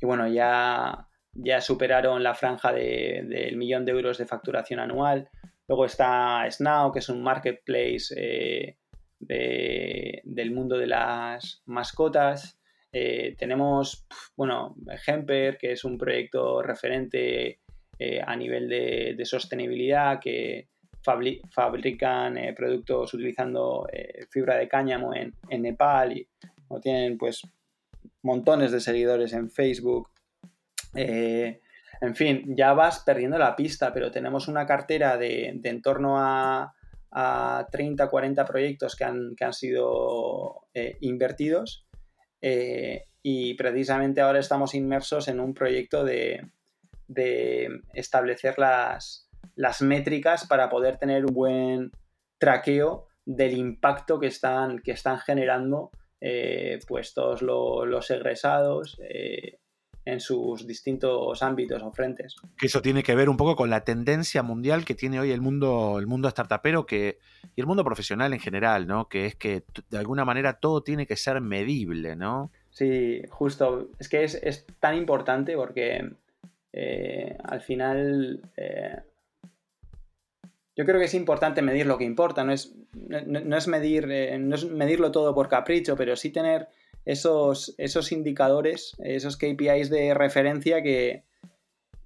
bueno, 0.00 0.28
ya, 0.28 1.08
ya 1.32 1.60
superaron 1.60 2.22
la 2.22 2.34
franja 2.34 2.72
del 2.72 3.56
millón 3.56 3.84
de 3.84 3.92
euros 3.92 4.18
de 4.18 4.26
facturación 4.26 4.80
anual. 4.80 5.28
Luego 5.68 5.86
está 5.86 6.48
Snow, 6.50 6.92
que 6.92 7.00
es 7.00 7.08
un 7.08 7.22
marketplace 7.22 8.14
eh, 8.16 8.76
del 9.18 10.50
mundo 10.52 10.76
de 10.78 10.86
las 10.86 11.62
mascotas. 11.66 12.58
Eh, 12.92 13.34
tenemos, 13.38 14.06
bueno, 14.36 14.76
Hemper, 15.06 15.56
que 15.56 15.72
es 15.72 15.84
un 15.84 15.98
proyecto 15.98 16.62
referente 16.62 17.60
a 18.26 18.34
nivel 18.34 18.68
de, 18.68 19.24
sostenibilidad 19.24 20.18
que, 20.20 20.68
fabrican 21.02 22.36
eh, 22.38 22.52
productos 22.54 23.12
utilizando 23.14 23.88
eh, 23.92 24.26
fibra 24.30 24.56
de 24.56 24.68
cáñamo 24.68 25.12
en, 25.14 25.34
Nepal 25.62 26.12
y 26.12 26.28
tienen 26.80 27.18
pues 27.18 27.42
montones 28.22 28.72
de 28.72 28.80
seguidores 28.80 29.32
en 29.32 29.50
Facebook. 29.50 30.08
Eh, 30.94 31.60
en 32.00 32.14
fin, 32.16 32.54
ya 32.56 32.72
vas 32.72 33.00
perdiendo 33.00 33.38
la 33.38 33.54
pista, 33.54 33.92
pero 33.92 34.10
tenemos 34.10 34.48
una 34.48 34.66
cartera 34.66 35.16
de, 35.16 35.48
en 35.62 35.82
torno 35.82 36.18
a, 36.18 36.72
a, 37.10 37.66
30, 37.70 38.08
40 38.08 38.44
proyectos 38.44 38.96
que 38.96 39.04
han, 39.04 39.36
que 39.36 39.44
han 39.44 39.52
sido 39.52 40.66
invertidos 41.00 41.86
y 43.22 43.54
precisamente 43.54 44.20
ahora 44.20 44.40
estamos 44.40 44.74
inmersos 44.74 45.28
en 45.28 45.38
un 45.38 45.54
proyecto 45.54 46.02
de, 46.04 46.50
de 47.06 47.82
establecer 47.94 48.58
las, 48.58 49.21
las 49.54 49.82
métricas 49.82 50.46
para 50.46 50.68
poder 50.68 50.98
tener 50.98 51.24
un 51.24 51.34
buen 51.34 51.92
traqueo 52.38 53.06
del 53.24 53.56
impacto 53.56 54.18
que 54.18 54.26
están, 54.26 54.80
que 54.80 54.92
están 54.92 55.18
generando 55.18 55.90
eh, 56.20 56.78
pues 56.86 57.14
todos 57.14 57.42
los 57.42 58.10
egresados 58.10 59.00
eh, 59.02 59.58
en 60.04 60.20
sus 60.20 60.66
distintos 60.66 61.42
ámbitos 61.42 61.82
o 61.82 61.92
frentes. 61.92 62.36
Eso 62.60 62.82
tiene 62.82 63.02
que 63.02 63.14
ver 63.14 63.28
un 63.28 63.36
poco 63.36 63.54
con 63.54 63.70
la 63.70 63.84
tendencia 63.84 64.42
mundial 64.42 64.84
que 64.84 64.94
tiene 64.94 65.20
hoy 65.20 65.30
el 65.30 65.40
mundo, 65.40 65.98
el 65.98 66.06
mundo 66.06 66.28
startupero 66.28 66.86
que, 66.86 67.18
y 67.54 67.60
el 67.60 67.66
mundo 67.66 67.84
profesional 67.84 68.32
en 68.32 68.40
general, 68.40 68.86
¿no? 68.86 69.08
Que 69.08 69.26
es 69.26 69.36
que 69.36 69.64
de 69.90 69.98
alguna 69.98 70.24
manera 70.24 70.54
todo 70.54 70.82
tiene 70.82 71.06
que 71.06 71.16
ser 71.16 71.40
medible, 71.40 72.16
¿no? 72.16 72.50
Sí, 72.70 73.22
justo. 73.28 73.90
Es 73.98 74.08
que 74.08 74.24
es, 74.24 74.66
tan 74.80 74.96
importante 74.96 75.54
porque 75.56 76.10
eh, 76.72 77.36
al 77.44 77.60
final 77.60 78.42
yo 80.74 80.84
creo 80.86 80.98
que 80.98 81.06
es 81.06 81.14
importante 81.14 81.62
medir 81.62 81.86
lo 81.86 81.98
que 81.98 82.04
importa, 82.04 82.44
no 82.44 82.52
es, 82.52 82.74
no, 82.94 83.56
es 83.56 83.68
medir, 83.68 84.10
eh, 84.10 84.38
no 84.38 84.54
es 84.54 84.64
medirlo 84.64 85.12
todo 85.12 85.34
por 85.34 85.48
capricho, 85.48 85.96
pero 85.96 86.16
sí 86.16 86.30
tener 86.30 86.68
esos, 87.04 87.74
esos 87.78 88.12
indicadores, 88.12 88.96
esos 89.00 89.36
KPIs 89.36 89.90
de 89.90 90.14
referencia 90.14 90.82
que, 90.82 91.24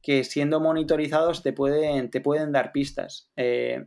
que 0.02 0.24
siendo 0.24 0.60
monitorizados 0.60 1.42
te 1.42 1.52
pueden, 1.52 2.10
te 2.10 2.20
pueden 2.20 2.52
dar 2.52 2.72
pistas. 2.72 3.30
Eh, 3.36 3.84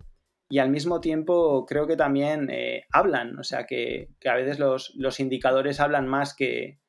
y 0.51 0.59
al 0.59 0.69
mismo 0.69 0.99
tiempo 1.01 1.65
creo 1.65 1.85
que 1.85 1.97
también 1.97 2.49
eh, 2.49 2.85
hablan, 2.91 3.37
o 3.37 3.43
sea 3.43 3.65
que, 3.67 4.09
a 4.25 4.33
veces 4.33 4.59
los, 4.59 4.93
los, 4.95 5.19
indicadores 5.19 5.79
hablan 5.79 6.07
más 6.07 6.33
que, 6.33 6.79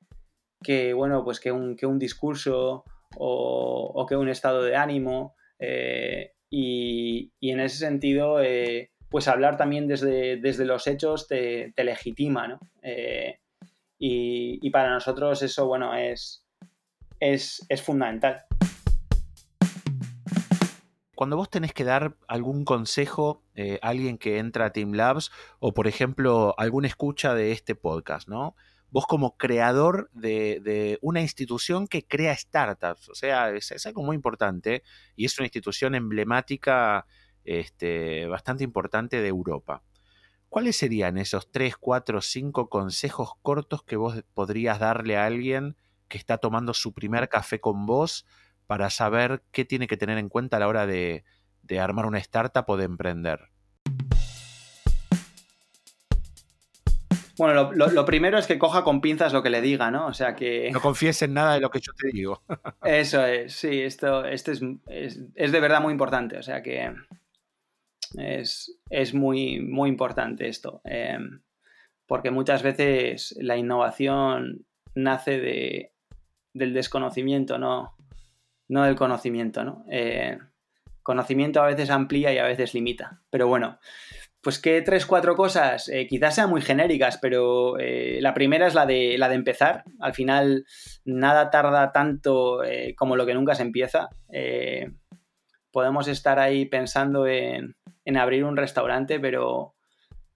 que 0.63 0.95
bueno, 0.95 1.25
pues 1.25 1.41
que 1.41 1.53
un, 1.53 1.77
que 1.77 1.87
un 1.87 1.99
discurso 1.99 2.85
o, 3.17 3.93
o, 3.95 4.07
que 4.07 4.17
un 4.17 4.29
estado 4.29 4.63
de 4.63 4.77
ánimo. 4.77 5.35
Y, 6.51 7.31
en 7.41 7.61
ese 7.61 7.79
sentido, 7.79 8.43
eh, 8.43 8.91
pues 9.09 9.29
hablar 9.29 9.57
también 9.57 9.87
desde, 9.87 10.37
desde 10.37 10.65
los 10.65 10.87
hechos 10.89 11.29
te, 11.29 11.73
legitima, 11.77 12.49
¿no? 12.49 12.61
Eh, 12.83 13.39
y, 13.99 14.71
para 14.71 14.91
nosotros 14.91 15.43
eso, 15.43 15.67
bueno, 15.67 15.95
es, 15.95 16.45
es, 17.21 17.65
fundamental. 17.83 18.45
Cuando 21.15 21.37
vos 21.37 21.51
tenés 21.51 21.75
que 21.75 21.85
dar 21.85 22.17
algún 22.27 22.65
consejo 22.65 23.43
eh, 23.55 23.79
a 23.83 23.89
alguien 23.89 24.17
que 24.17 24.39
entra 24.39 24.67
a 24.67 24.73
Team 24.73 24.95
Labs 24.95 25.31
o, 25.59 25.75
por 25.75 25.87
ejemplo, 25.87 26.55
alguna 26.57 26.89
escucha 26.89 27.35
de 27.35 27.53
este 27.53 27.75
podcast, 27.75 28.27
¿no? 28.27 28.57
Vos 28.91 29.07
como 29.07 29.37
creador 29.37 30.11
de, 30.13 30.99
una 31.03 31.21
institución 31.21 31.87
que 31.87 32.07
crea 32.07 32.37
startups. 32.37 33.09
O 33.09 33.15
sea, 33.15 33.51
es, 33.51 33.87
algo 33.87 34.03
muy 34.03 34.17
importante 34.17 34.83
y 35.17 35.25
es 35.25 35.39
una 35.39 35.47
institución 35.47 35.95
emblemática 35.95 37.07
este, 37.45 38.27
bastante 38.27 38.65
importante 38.65 39.21
de 39.21 39.29
Europa. 39.29 39.83
¿Cuáles 40.49 40.77
serían 40.77 41.17
esos 41.17 41.51
tres, 41.53 41.77
cuatro, 41.77 42.21
cinco 42.21 42.69
consejos 42.69 43.33
cortos 43.43 43.85
que 43.85 43.97
vos 43.97 44.25
podrías 44.35 44.81
darle 44.81 45.17
a 45.17 45.27
alguien 45.27 45.77
que 46.09 46.19
está 46.19 46.39
tomando 46.39 46.75
su 46.75 46.93
primer 46.93 47.29
café 47.29 47.61
con 47.61 47.87
vos 47.87 48.27
para 48.67 48.91
saber 48.91 49.45
qué 49.53 49.65
tiene 49.65 49.87
que 49.87 49.97
tener 49.97 50.19
en 50.19 50.29
cuenta 50.29 50.57
a 50.57 50.61
la 50.61 50.69
hora 50.69 50.87
de, 50.87 51.25
de 51.63 51.79
armar 51.79 52.07
una 52.07 52.19
startup 52.19 52.65
o 52.67 52.77
de 52.77 52.85
emprender? 52.85 53.51
Bueno, 57.41 57.73
lo, 57.73 58.05
primero 58.05 58.37
es 58.37 58.47
que 58.47 58.59
coja 58.59 58.85
con 58.85 59.01
pinzas 59.01 59.33
lo 59.33 59.43
que 59.43 59.49
le 59.49 59.63
diga, 59.63 59.91
¿no? 59.91 60.09
O 60.09 60.13
sea 60.13 60.37
que. 60.37 60.71
No 60.73 60.83
confíes 60.83 61.23
en 61.23 61.33
nada 61.33 61.55
de 61.55 61.61
lo 61.61 61.71
que 61.71 61.81
yo 61.81 61.95
te 61.95 62.09
digo. 62.09 62.43
Eso 62.85 63.25
es, 63.25 63.55
sí, 63.55 63.81
esto, 63.81 64.27
esto 64.27 64.53
es, 64.53 64.61
es, 65.35 65.51
de 65.51 65.61
verdad 65.61 65.81
muy 65.81 65.93
importante. 65.93 66.37
O 66.37 66.43
sea 66.43 66.63
que 66.63 66.93
es, 68.19 69.15
muy, 69.15 69.59
muy 69.59 69.89
importante 69.89 70.49
esto. 70.49 70.83
Em, 70.85 71.41
porque 72.07 72.31
muchas 72.31 72.63
veces 72.63 73.35
la 73.41 73.57
innovación 73.57 74.67
nace 74.95 75.41
de, 75.41 75.95
del 76.53 76.75
desconocimiento, 76.75 77.57
no, 77.57 77.97
no 78.69 78.85
del 78.85 78.97
conocimiento, 78.97 79.65
¿no? 79.65 79.87
Eh, 79.91 80.37
conocimiento 81.03 81.63
a 81.63 81.69
veces 81.69 81.89
amplía 81.89 82.35
y 82.35 82.37
a 82.37 82.45
veces 82.45 82.75
limita. 82.75 83.23
Pero 83.31 83.49
bueno, 83.49 83.79
pues 84.43 84.59
que 84.59 84.81
tres, 84.83 85.05
cuatro 85.05 85.37
cosas, 85.37 85.89
eh, 85.89 86.07
quizás 86.07 86.35
sean 86.35 86.51
muy 86.51 86.63
genéricas, 86.63 87.19
pero 87.19 87.79
eh, 87.79 88.19
la 88.21 88.33
primera 88.33 88.67
es 88.67 88.75
la 88.75 88.87
de, 88.87 89.17
la 89.19 89.29
de 89.29 89.35
empezar. 89.35 89.85
Al 90.01 90.15
final, 90.15 90.65
nada 91.05 91.51
tarda 91.51 91.93
tanto 91.93 92.65
eh, 92.65 92.95
como 92.97 93.17
lo 93.17 93.27
que 93.27 93.35
nunca 93.35 93.55
se 93.55 93.63
empieza. 93.63 94.09
podemos 95.71 96.09
estar 96.09 96.39
ahí 96.39 96.65
pensando 96.65 97.27
en, 97.27 97.77
abrir 98.17 98.45
un 98.45 98.57
restaurante, 98.57 99.21
pero, 99.21 99.75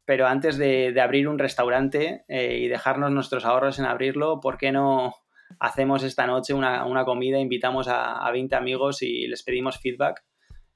pero 0.04 0.26
antes 0.26 0.58
de, 0.58 0.94
abrir 1.00 1.26
un 1.26 1.38
restaurante 1.38 2.24
y 2.28 2.68
dejarnos 2.68 3.10
nuestros 3.10 3.44
ahorros 3.44 3.78
en 3.78 3.86
abrirlo, 3.86 4.40
¿por 4.40 4.58
qué 4.58 4.70
no 4.70 5.14
hacemos 5.58 6.02
esta 6.04 6.26
noche 6.26 6.54
una, 6.54 7.04
comida, 7.04 7.38
invitamos 7.38 7.88
a, 7.88 8.24
a 8.24 8.30
20 8.30 8.54
amigos 8.54 9.02
y 9.02 9.26
les 9.26 9.42
pedimos 9.42 9.80
feedback? 9.80 10.22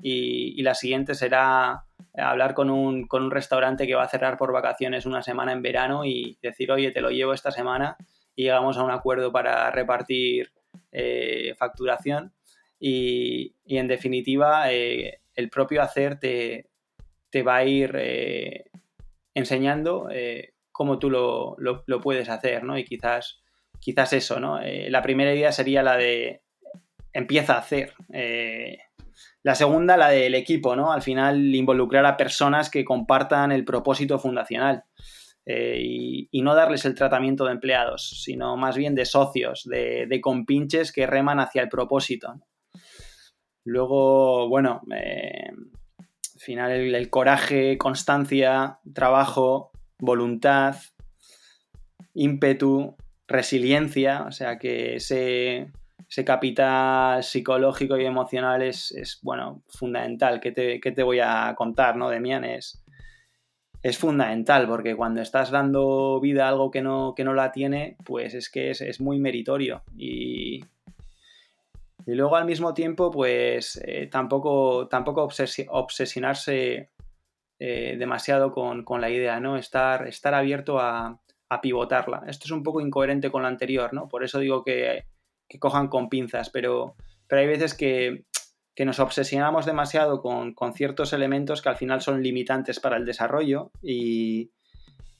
y, 0.02 0.62
la 0.62 0.74
siguiente 0.74 1.14
será 1.14 1.84
hablar 2.18 2.54
con 2.54 2.70
un, 2.70 3.07
con 3.07 3.22
un, 3.22 3.31
restaurante 3.31 3.87
que 3.87 3.94
va 3.94 4.04
a 4.04 4.09
cerrar 4.09 4.37
por 4.37 4.52
vacaciones 4.52 5.07
una 5.07 5.22
semana 5.22 5.52
en 5.52 5.62
verano 5.62 6.04
y 6.04 6.38
decir, 6.42 6.72
oye, 6.72 6.90
te 6.90 7.00
lo 7.00 7.11
llevo 7.11 7.33
esta 7.33 7.50
semana 7.50 7.96
y 8.35 8.44
llegamos 8.44 8.76
a 8.76 8.85
un 8.85 8.90
acuerdo 8.90 9.33
para 9.33 9.70
repartir 9.70 10.52
eh, 10.92 11.54
facturación 11.59 12.33
y, 12.78 13.54
en 13.66 13.88
definitiva 13.88 14.72
eh, 14.72 15.20
el 15.35 15.50
propio 15.50 15.83
hacer 15.83 16.18
te, 16.18 16.70
va 17.42 17.57
a 17.57 17.64
ir 17.64 17.94
eh, 17.98 18.70
enseñando 19.35 20.09
cómo 20.72 20.98
tú 20.98 21.11
lo, 21.11 21.57
lo, 21.59 22.00
puedes 22.00 22.28
hacer, 22.28 22.64
¿no? 22.64 22.78
Y 22.78 22.85
quizás, 22.85 23.42
quizás 23.81 24.12
eso, 24.12 24.40
¿no? 24.40 24.61
la 24.62 25.02
primera 25.02 25.35
idea 25.35 25.52
sería 25.52 25.83
la 25.83 25.96
de 25.96 26.42
empieza 27.12 27.54
a 27.54 27.59
hacer. 27.59 27.94
La 29.42 29.54
segunda, 29.54 29.96
la 29.96 30.09
del 30.09 30.35
equipo, 30.35 30.76
¿no? 30.76 30.92
Al 30.92 31.02
final, 31.02 31.54
involucrar 31.54 32.04
a 32.07 32.16
personas 32.16 32.70
que 32.70 32.85
compartan 32.85 33.52
el 33.52 33.64
propósito 33.64 34.18
fundacional. 34.18 34.85
Eh, 35.50 36.28
y, 36.31 36.42
no 36.42 36.54
darles 36.54 36.85
el 36.85 36.94
tratamiento 36.94 37.46
de 37.46 37.52
empleados, 37.52 38.22
sino 38.22 38.59
más 38.59 38.76
bien 38.76 38.94
de 38.94 39.07
socios, 39.07 39.64
de, 39.64 40.20
compinches 40.20 40.92
que 40.92 41.07
reman 41.07 41.40
hacia 41.40 41.62
el 41.62 41.70
propósito. 41.70 42.35
Luego, 43.64 44.48
bueno, 44.50 44.83
eh, 44.94 45.48
al 45.48 46.40
final 46.40 46.72
el, 46.72 47.09
coraje, 47.09 47.78
constancia, 47.78 48.78
trabajo, 48.92 49.70
voluntad, 49.98 50.76
ímpetu, 52.12 52.94
resiliencia, 53.26 54.24
o 54.24 54.33
sea 54.33 54.59
que 54.59 54.96
ese, 54.96 55.72
ese 56.06 56.24
capital 56.24 57.22
psicológico 57.22 57.98
y 57.98 58.04
emocional 58.04 58.62
es, 58.62 59.18
bueno, 59.22 59.62
fundamental. 59.68 60.40
¿Qué 60.40 60.52
te, 60.52 61.02
voy 61.02 61.20
a 61.20 61.54
contar, 61.56 61.96
no, 61.96 62.08
Demian? 62.08 62.44
Es, 62.44 62.82
es 63.82 63.98
fundamental 63.98 64.66
porque 64.66 64.96
cuando 64.96 65.20
estás 65.20 65.50
dando 65.50 66.18
vida 66.20 66.46
a 66.46 66.48
algo 66.48 66.70
que 66.70 66.82
no, 66.82 67.14
que 67.14 67.24
no 67.24 67.34
la 67.34 67.52
tiene, 67.52 67.96
pues 68.04 68.34
es 68.34 68.48
que 68.48 68.70
es, 68.70 69.00
muy 69.00 69.18
meritorio. 69.18 69.82
Y, 69.96 70.64
y, 72.06 72.14
luego 72.14 72.37
al 72.37 72.46
mismo 72.46 72.72
tiempo, 72.72 73.11
pues 73.11 73.78
eh, 73.84 74.06
tampoco, 74.06 74.88
tampoco 74.88 75.28
obsesionarse 75.68 76.90
eh, 77.58 77.96
demasiado 77.98 78.52
con, 78.52 79.00
la 79.00 79.11
idea, 79.11 79.40
¿no? 79.40 79.58
Estar, 79.58 80.08
estar 80.08 80.32
abierto 80.32 80.78
a, 80.78 81.20
a 81.50 81.61
pivotarla. 81.61 82.24
Esto 82.28 82.46
es 82.46 82.50
un 82.52 82.62
poco 82.62 82.80
incoherente 82.80 83.30
con 83.30 83.42
lo 83.42 83.48
anterior, 83.48 83.92
¿no? 83.92 84.08
Por 84.08 84.24
eso 84.24 84.38
digo 84.38 84.64
que 84.64 85.04
que 85.48 85.58
cojan 85.58 85.88
con 85.88 86.08
pinzas, 86.08 86.50
pero, 86.50 86.94
pero 87.26 87.40
hay 87.40 87.48
veces 87.48 87.74
que, 87.74 88.24
nos 88.84 89.00
obsesionamos 89.00 89.66
demasiado 89.66 90.22
con, 90.22 90.54
ciertos 90.74 91.12
elementos 91.12 91.62
que 91.62 91.68
al 91.68 91.76
final 91.76 92.00
son 92.00 92.22
limitantes 92.22 92.78
para 92.78 92.96
el 92.96 93.04
desarrollo 93.04 93.72
y, 93.82 94.52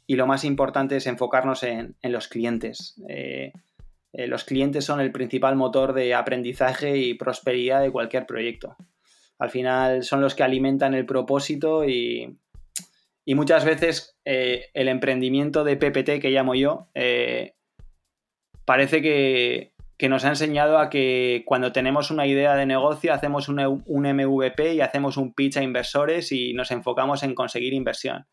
lo 0.07 0.27
más 0.27 0.45
importante 0.45 0.97
es 0.97 1.07
enfocarnos 1.07 1.63
en, 1.65 1.97
los 2.03 2.29
clientes. 2.29 2.95
Eh, 3.09 3.53
eh, 4.13 4.27
los 4.27 4.45
clientes 4.45 4.85
son 4.85 5.01
el 5.01 5.13
principal 5.13 5.57
motor 5.57 5.93
de 5.93 6.15
aprendizaje 6.15 6.97
y 6.97 7.15
prosperidad 7.15 7.83
de 7.83 7.91
cualquier 7.91 8.27
proyecto. 8.27 8.77
Al 9.39 9.51
final 9.51 10.03
son 10.03 10.21
los 10.21 10.35
que 10.35 10.45
alimentan 10.45 10.95
el 10.95 11.05
propósito 11.05 11.85
y, 11.85 12.39
muchas 13.27 13.65
veces 13.65 14.17
eh, 14.25 14.67
el 14.73 14.89
emprendimiento 14.89 15.63
de 15.63 15.77
PPT 15.77 16.21
que 16.21 16.31
llamo 16.31 16.55
yo 16.55 16.89
parece 18.65 19.03
que, 19.03 19.73
que 19.99 20.09
nos 20.09 20.25
ha 20.25 20.29
enseñado 20.29 20.79
a 20.79 20.91
que 20.91 21.43
cuando 21.45 21.73
tenemos 21.73 22.13
una 22.13 22.25
idea 22.27 22.55
de 22.55 22.67
negocio 22.67 23.13
hacemos 23.13 23.49
un, 23.49 23.57
MVP 23.85 24.75
y 24.75 24.81
hacemos 24.81 25.17
un 25.17 25.35
pitch 25.35 25.57
a 25.57 25.63
inversores 25.65 26.31
y 26.31 26.55
nos 26.55 26.71
enfocamos 26.71 27.25
en 27.25 27.35
conseguir 27.35 27.75
inversión. 27.75 28.27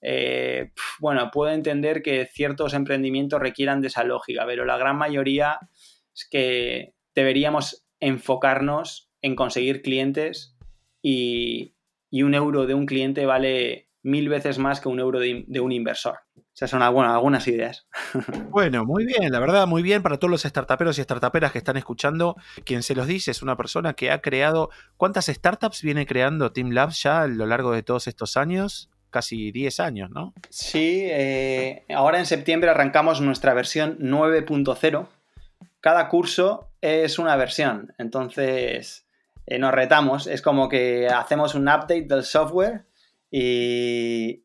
Eh, 0.00 0.72
bueno, 0.98 1.30
puedo 1.30 1.52
entender 1.52 2.00
que 2.02 2.24
ciertos 2.24 2.72
emprendimientos 2.72 3.40
requieran 3.40 3.82
de 3.82 3.88
esa 3.88 4.04
lógica, 4.04 4.46
pero 4.46 4.64
la 4.64 4.78
gran 4.78 4.96
mayoría 4.96 5.58
es 6.14 6.26
que 6.30 6.94
deberíamos 7.14 7.86
enfocarnos 8.00 9.10
en 9.20 9.36
conseguir 9.36 9.82
clientes 9.82 10.56
y, 11.02 11.74
un 12.10 12.34
euro 12.34 12.66
de 12.66 12.72
un 12.72 12.86
cliente 12.86 13.26
vale 13.26 13.90
mil 14.02 14.30
veces 14.30 14.58
más 14.58 14.80
que 14.80 14.88
un 14.88 14.98
euro 14.98 15.20
de 15.20 15.60
un 15.60 15.72
inversor 15.72 16.20
sea, 16.60 16.68
son 16.68 16.82
algunas 16.82 17.48
ideas. 17.48 17.86
Bueno, 18.50 18.84
muy 18.84 19.06
bien, 19.06 19.30
la 19.30 19.38
verdad, 19.38 19.66
muy 19.66 19.82
bien 19.82 20.02
para 20.02 20.18
todos 20.18 20.30
los 20.30 20.42
startuperos 20.42 20.98
y 20.98 21.02
startuperas 21.02 21.52
que 21.52 21.58
están 21.58 21.76
escuchando. 21.76 22.36
Quien 22.64 22.82
se 22.82 22.94
los 22.94 23.06
dice 23.06 23.30
es 23.30 23.42
una 23.42 23.56
persona 23.56 23.94
que 23.94 24.10
ha 24.10 24.20
creado. 24.20 24.70
¿Cuántas 24.96 25.26
startups 25.26 25.82
viene 25.82 26.04
creando 26.04 26.52
Team 26.52 26.70
Labs 26.70 27.02
ya 27.02 27.22
a 27.22 27.26
lo 27.26 27.46
largo 27.46 27.72
de 27.72 27.82
todos 27.82 28.08
estos 28.08 28.36
años? 28.36 28.90
Casi 29.08 29.52
10 29.52 29.80
años, 29.80 30.10
¿no? 30.10 30.34
Sí, 30.50 31.06
eh, 31.08 31.84
ahora 31.94 32.18
en 32.18 32.26
septiembre 32.26 32.70
arrancamos 32.70 33.20
nuestra 33.20 33.54
versión 33.54 33.98
9.0. 33.98 35.06
Cada 35.80 36.08
curso 36.08 36.68
es 36.80 37.18
una 37.18 37.36
versión, 37.36 37.94
entonces 37.98 39.06
eh, 39.46 39.58
nos 39.58 39.72
retamos. 39.72 40.26
Es 40.26 40.42
como 40.42 40.68
que 40.68 41.08
hacemos 41.08 41.54
un 41.54 41.68
update 41.68 42.06
del 42.06 42.24
software 42.24 42.84
y, 43.30 44.44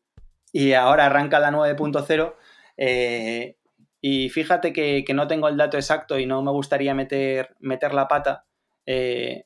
y 0.56 0.72
ahora 0.72 1.04
arranca 1.04 1.38
la 1.38 1.50
9.0. 1.50 2.34
Eh, 2.78 3.58
y 4.00 4.30
fíjate 4.30 4.72
que, 4.72 5.04
no 5.14 5.26
tengo 5.26 5.48
el 5.48 5.56
dato 5.58 5.76
exacto 5.76 6.18
y 6.18 6.24
no 6.24 6.42
me 6.42 6.50
gustaría 6.50 6.94
meter, 6.94 7.54
meter 7.60 7.92
la 7.92 8.08
pata, 8.08 8.46
eh, 8.86 9.44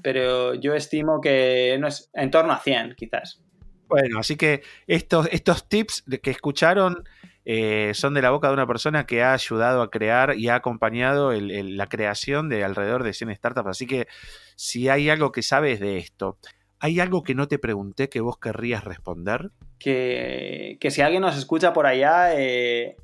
pero 0.00 0.54
yo 0.54 0.74
estimo 0.74 1.20
que 1.20 1.76
no 1.80 1.88
es 1.88 2.10
en 2.12 2.30
torno 2.30 2.52
a 2.52 2.60
100 2.60 2.94
quizás. 2.94 3.42
Bueno, 3.88 4.20
así 4.20 4.36
que 4.36 4.62
estos, 4.86 5.28
estos 5.32 5.68
tips 5.68 6.04
que 6.22 6.30
escucharon 6.30 7.08
eh, 7.44 7.90
son 7.94 8.14
de 8.14 8.22
la 8.22 8.30
boca 8.30 8.46
de 8.46 8.54
una 8.54 8.66
persona 8.68 9.04
que 9.04 9.20
ha 9.24 9.32
ayudado 9.32 9.82
a 9.82 9.90
crear 9.90 10.36
y 10.38 10.48
ha 10.48 10.54
acompañado 10.54 11.32
la 11.32 11.88
creación 11.88 12.48
de 12.48 12.62
alrededor 12.62 13.02
de 13.02 13.14
100 13.14 13.34
startups. 13.34 13.68
Así 13.68 13.88
que 13.88 14.06
si 14.54 14.88
hay 14.88 15.10
algo 15.10 15.32
que 15.32 15.42
sabes 15.42 15.80
de 15.80 15.98
esto, 15.98 16.38
¿Hay 16.84 16.98
algo 16.98 17.22
que 17.22 17.36
no 17.36 17.46
te 17.46 17.60
pregunté 17.60 18.08
que 18.08 18.20
vos 18.20 18.38
querrías 18.38 18.82
responder? 18.82 19.52
Que, 19.78 20.78
si 20.90 21.00
alguien 21.00 21.22
nos 21.22 21.38
escucha 21.38 21.72
por 21.72 21.86
allá, 21.86 22.34
eh, 22.34 22.96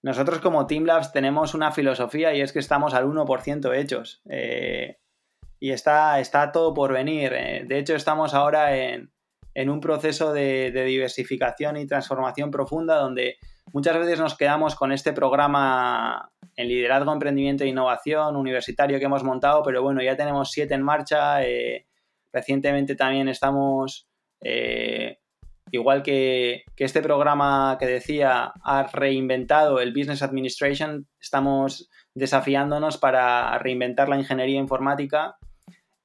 nosotros 0.00 0.38
como 0.38 0.68
Team 0.68 0.84
Labs 0.84 1.10
tenemos 1.10 1.52
una 1.52 1.72
filosofía 1.72 2.32
y 2.34 2.40
es 2.40 2.52
que 2.52 2.60
estamos 2.60 2.94
al 2.94 3.04
1% 3.04 3.76
hechos. 3.76 4.22
Eh, 4.30 4.98
y 5.58 5.72
está, 5.72 6.20
está 6.20 6.52
todo 6.52 6.72
por 6.72 6.92
venir. 6.92 7.32
Eh. 7.32 7.64
De 7.66 7.80
hecho, 7.80 7.96
estamos 7.96 8.32
ahora 8.32 8.76
en, 8.76 9.10
un 9.56 9.80
proceso 9.80 10.32
de, 10.32 10.70
diversificación 10.70 11.78
y 11.78 11.86
transformación 11.88 12.52
profunda 12.52 12.94
donde 12.94 13.38
muchas 13.72 13.98
veces 13.98 14.20
nos 14.20 14.36
quedamos 14.36 14.76
con 14.76 14.92
este 14.92 15.12
programa 15.12 16.30
en 16.54 16.68
liderazgo, 16.68 17.12
emprendimiento 17.12 17.64
e 17.64 17.68
innovación 17.68 18.36
universitario 18.36 19.00
que 19.00 19.06
hemos 19.06 19.24
montado, 19.24 19.64
pero 19.64 19.82
bueno, 19.82 20.00
ya 20.00 20.16
tenemos 20.16 20.52
siete 20.52 20.74
en 20.74 20.82
marcha. 20.82 21.40
Recientemente 22.36 22.96
también 22.96 23.28
estamos, 23.28 24.06
eh, 24.42 25.20
igual 25.70 26.02
que, 26.02 26.64
este 26.76 27.00
programa 27.00 27.78
que 27.80 27.86
decía 27.86 28.52
ha 28.62 28.82
reinventado 28.92 29.80
el 29.80 29.94
Business 29.94 30.20
Administration, 30.20 31.06
estamos 31.18 31.88
desafiándonos 32.14 32.98
para 32.98 33.56
reinventar 33.56 34.10
la 34.10 34.18
ingeniería 34.18 34.60
informática 34.60 35.38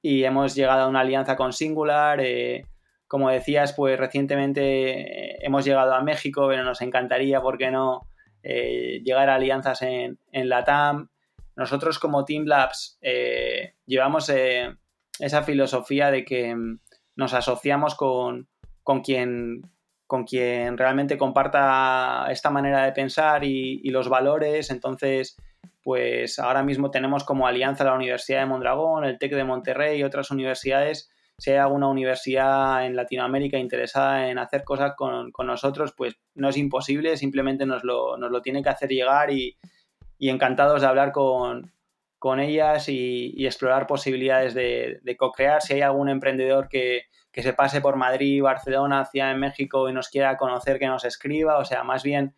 y 0.00 0.24
hemos 0.24 0.54
llegado 0.54 0.84
a 0.84 0.88
una 0.88 1.00
alianza 1.00 1.36
con 1.36 1.52
Singular. 1.52 2.18
Eh, 2.22 2.64
como 3.06 3.28
decías, 3.28 3.74
pues 3.74 3.98
recientemente 3.98 5.32
eh, 5.32 5.38
hemos 5.42 5.66
llegado 5.66 5.92
a 5.92 6.00
México, 6.00 6.48
pero 6.48 6.64
nos 6.64 6.80
encantaría, 6.80 7.42
¿por 7.42 7.58
qué 7.58 7.70
no?, 7.70 8.06
llegar 8.42 9.28
a 9.28 9.34
alianzas 9.34 9.82
en, 9.82 10.18
en 10.32 10.48
la 10.48 10.64
TAM. 10.64 11.10
Nosotros 11.56 11.98
como 11.98 12.24
Team 12.24 12.46
Labs 12.46 12.98
llevamos 13.84 14.30
esa 15.18 15.42
filosofía 15.42 16.10
de 16.10 16.24
que 16.24 16.54
mm, 16.54 16.78
nos 17.16 17.34
asociamos 17.34 17.94
con, 17.94 18.48
quien, 19.04 19.62
con 20.06 20.24
quien 20.24 20.78
realmente 20.78 21.18
comparta 21.18 22.26
esta 22.30 22.50
manera 22.50 22.84
de 22.84 22.92
pensar 22.92 23.44
y, 23.44 23.88
los 23.90 24.08
valores. 24.08 24.70
Entonces, 24.70 25.36
pues 25.82 26.38
ahora 26.38 26.62
mismo 26.62 26.90
tenemos 26.90 27.24
como 27.24 27.46
alianza 27.46 27.84
la 27.84 27.94
Universidad 27.94 28.40
de 28.40 28.46
Mondragón, 28.46 29.04
el 29.04 29.18
TEC 29.18 29.34
de 29.34 29.44
Monterrey 29.44 30.00
y 30.00 30.04
otras 30.04 30.30
universidades. 30.30 31.10
Si 31.38 31.50
hay 31.50 31.56
alguna 31.56 31.88
universidad 31.88 32.86
en 32.86 32.94
Latinoamérica 32.94 33.58
interesada 33.58 34.28
en 34.28 34.38
hacer 34.38 34.64
cosas 34.64 34.92
con, 34.96 35.32
nosotros, 35.44 35.92
pues 35.96 36.14
no 36.34 36.48
es 36.48 36.56
imposible, 36.56 37.16
simplemente 37.16 37.66
nos 37.66 37.84
lo, 37.84 38.16
nos 38.16 38.30
lo 38.30 38.42
tiene 38.42 38.62
que 38.62 38.68
hacer 38.68 38.90
llegar 38.90 39.30
y, 39.32 39.56
encantados 40.18 40.82
de 40.82 40.86
hablar 40.86 41.10
con, 41.10 41.72
con 42.22 42.38
ellas 42.38 42.88
y, 42.88 43.44
explorar 43.44 43.88
posibilidades 43.88 44.54
de, 44.54 45.00
de 45.02 45.16
co-crear. 45.16 45.60
Si 45.60 45.74
hay 45.74 45.80
algún 45.80 46.08
emprendedor 46.08 46.68
que, 46.68 47.06
que 47.32 47.42
se 47.42 47.52
pase 47.52 47.80
por 47.80 47.96
Madrid, 47.96 48.40
Barcelona, 48.40 49.04
Ciudad 49.06 49.32
de 49.32 49.40
México 49.40 49.88
y 49.88 49.92
nos 49.92 50.08
quiera 50.08 50.36
conocer, 50.36 50.78
que 50.78 50.86
nos 50.86 51.04
escriba. 51.04 51.58
O 51.58 51.64
sea, 51.64 51.82
más 51.82 52.04
bien, 52.04 52.32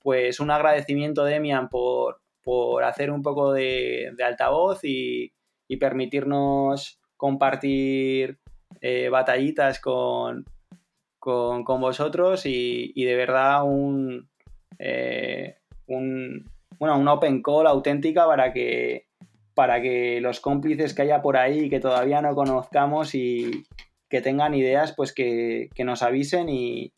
pues 0.00 0.40
un 0.40 0.50
agradecimiento, 0.50 1.22
Demian, 1.22 1.68
por, 1.68 2.20
por 2.42 2.82
hacer 2.82 3.12
un 3.12 3.22
poco 3.22 3.52
de, 3.52 4.12
altavoz 4.20 4.80
y, 4.82 5.32
permitirnos 5.78 6.98
compartir 7.16 8.40
eh, 8.80 9.10
batallitas 9.10 9.78
con, 9.78 10.44
con, 11.20 11.62
vosotros 11.64 12.46
y, 12.46 13.04
de 13.04 13.14
verdad 13.14 13.62
un, 13.62 14.28
eh, 14.80 15.58
un, 15.86 16.50
bueno, 16.80 16.98
una 16.98 17.12
open 17.12 17.42
call 17.42 17.68
auténtica 17.68 18.26
para 18.26 18.52
que, 18.52 19.09
para 19.54 19.80
que 19.82 20.20
los 20.20 20.40
cómplices 20.40 20.94
que 20.94 21.02
haya 21.02 21.22
por 21.22 21.36
ahí 21.36 21.68
que 21.68 21.80
todavía 21.80 22.22
no 22.22 22.34
conozcamos 22.34 23.14
y, 23.14 23.64
que 24.10 24.20
tengan 24.20 24.54
ideas, 24.54 24.92
pues 24.94 25.14
que, 25.14 25.70
nos 25.78 26.02
avisen 26.02 26.48
y, 26.50 26.92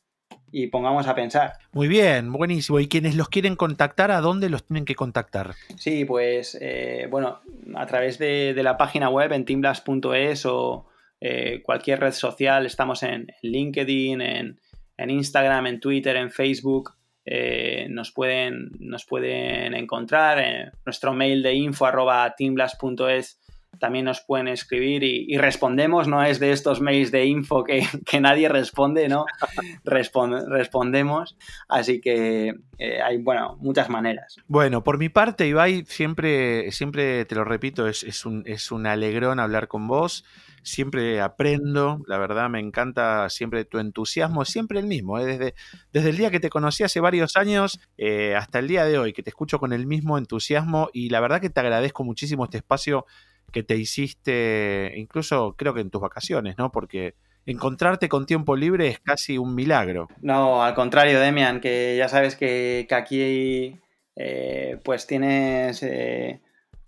pongamos 0.73 1.07
a 1.07 1.15
pensar. 1.15 1.53
Muy 1.73 1.87
bien, 1.87 2.33
buenísimo. 2.33 2.81
¿Y 2.81 2.89
quienes 2.89 3.15
los 3.15 3.29
quieren 3.29 3.55
contactar, 3.55 4.11
a 4.11 4.21
dónde 4.21 4.49
los 4.49 4.65
tienen 4.67 4.85
que 4.85 4.95
contactar? 4.95 5.55
Sí, 5.77 6.05
pues 6.05 6.59
eh, 6.61 7.07
bueno, 7.11 7.41
a 7.75 7.87
través 7.87 8.19
de, 8.19 8.55
la 8.57 8.77
página 8.77 9.09
web 9.11 9.33
en 9.33 9.45
teamblast.es 9.45 10.47
o 10.47 10.87
eh, 11.21 11.63
cualquier 11.63 12.01
red 12.01 12.13
social, 12.13 12.67
estamos 12.67 13.03
en, 13.03 13.29
LinkedIn, 13.43 14.21
en, 14.21 14.59
Instagram, 14.99 15.67
en 15.67 15.81
Twitter, 15.81 16.17
en 16.17 16.31
Facebook. 16.31 16.95
Eh, 17.25 17.87
nos, 17.89 18.11
pueden, 18.11 18.73
nos 18.81 19.05
pueden 19.05 19.75
encontrar 19.75 20.39
en 20.41 20.73
nuestro 20.85 21.13
mail 21.13 21.43
de 21.43 21.55
info 21.55 21.87
arroba 21.87 22.35
teamblast.es 22.37 23.39
también 23.79 24.05
nos 24.05 24.21
pueden 24.21 24.49
escribir 24.49 25.03
y, 25.03 25.37
respondemos, 25.39 26.07
no 26.07 26.23
es 26.23 26.39
de 26.39 26.53
estos 26.53 26.81
mails 26.81 27.11
de 27.11 27.25
info 27.25 27.65
que, 27.65 27.83
nadie 28.21 28.49
responde, 28.49 29.09
¿no? 29.09 29.25
respondemos, 29.85 31.37
así 31.69 32.01
que 32.01 32.55
eh, 32.79 33.03
hay, 33.03 33.19
bueno, 33.19 33.57
muchas 33.61 33.89
maneras. 33.89 34.37
Bueno, 34.47 34.85
por 34.85 34.99
mi 34.99 35.09
parte, 35.09 35.47
Ibai, 35.47 35.85
siempre, 35.87 36.71
siempre 36.71 37.25
te 37.25 37.35
lo 37.35 37.45
repito, 37.45 37.89
es, 37.89 38.27
un, 38.27 38.43
es 38.47 38.71
un 38.71 38.87
alegrón 38.87 39.41
hablar 39.41 39.69
con 39.69 39.89
vos 39.89 40.25
siempre 40.63 41.21
aprendo, 41.21 42.03
la 42.07 42.19
verdad 42.19 42.49
me 42.49 42.61
encanta 42.61 43.29
siempre 43.29 43.65
tu 43.65 43.79
entusiasmo, 43.79 44.45
siempre 44.45 44.79
el 44.79 44.87
mismo, 44.87 45.19
¿eh? 45.19 45.25
desde, 45.25 45.55
desde 45.93 46.11
el 46.11 46.17
día 46.17 46.31
que 46.31 46.41
te 46.41 46.51
conocí 46.51 46.83
hace 46.83 47.01
varios 47.01 47.37
años 47.37 47.81
eh, 47.99 48.35
hasta 48.37 48.59
el 48.59 48.69
día 48.69 48.85
de 48.85 48.99
hoy, 48.99 49.13
que 49.13 49.23
te 49.23 49.31
escucho 49.31 49.59
con 49.59 49.73
el 49.73 49.87
mismo 49.87 50.19
entusiasmo 50.19 50.89
y 50.93 51.11
la 51.11 51.21
verdad 51.21 51.41
que 51.41 51.51
te 51.51 51.61
agradezco 51.61 52.05
muchísimo 52.05 52.45
este 52.45 52.59
espacio 52.59 53.07
que 53.51 53.63
te 53.63 53.77
hiciste, 53.77 54.93
incluso 54.97 55.55
creo 55.57 55.75
que 55.75 55.81
en 55.81 55.91
tus 55.91 56.01
vacaciones, 56.01 56.57
¿no? 56.57 56.73
Porque 56.73 57.15
encontrarte 57.45 58.09
con 58.09 58.25
tiempo 58.25 58.57
libre 58.57 58.89
es 58.89 59.01
casi 59.01 59.37
un 59.37 59.55
milagro. 59.55 60.09
No, 60.21 60.63
al 60.63 60.75
contrario, 60.75 61.21
Demian, 61.21 61.61
que 61.61 61.97
ya 61.99 62.09
sabes 62.09 62.35
que, 62.35 62.87
aquí 62.91 63.77
eh, 64.17 64.79
pues 64.85 65.07
tienes 65.07 65.83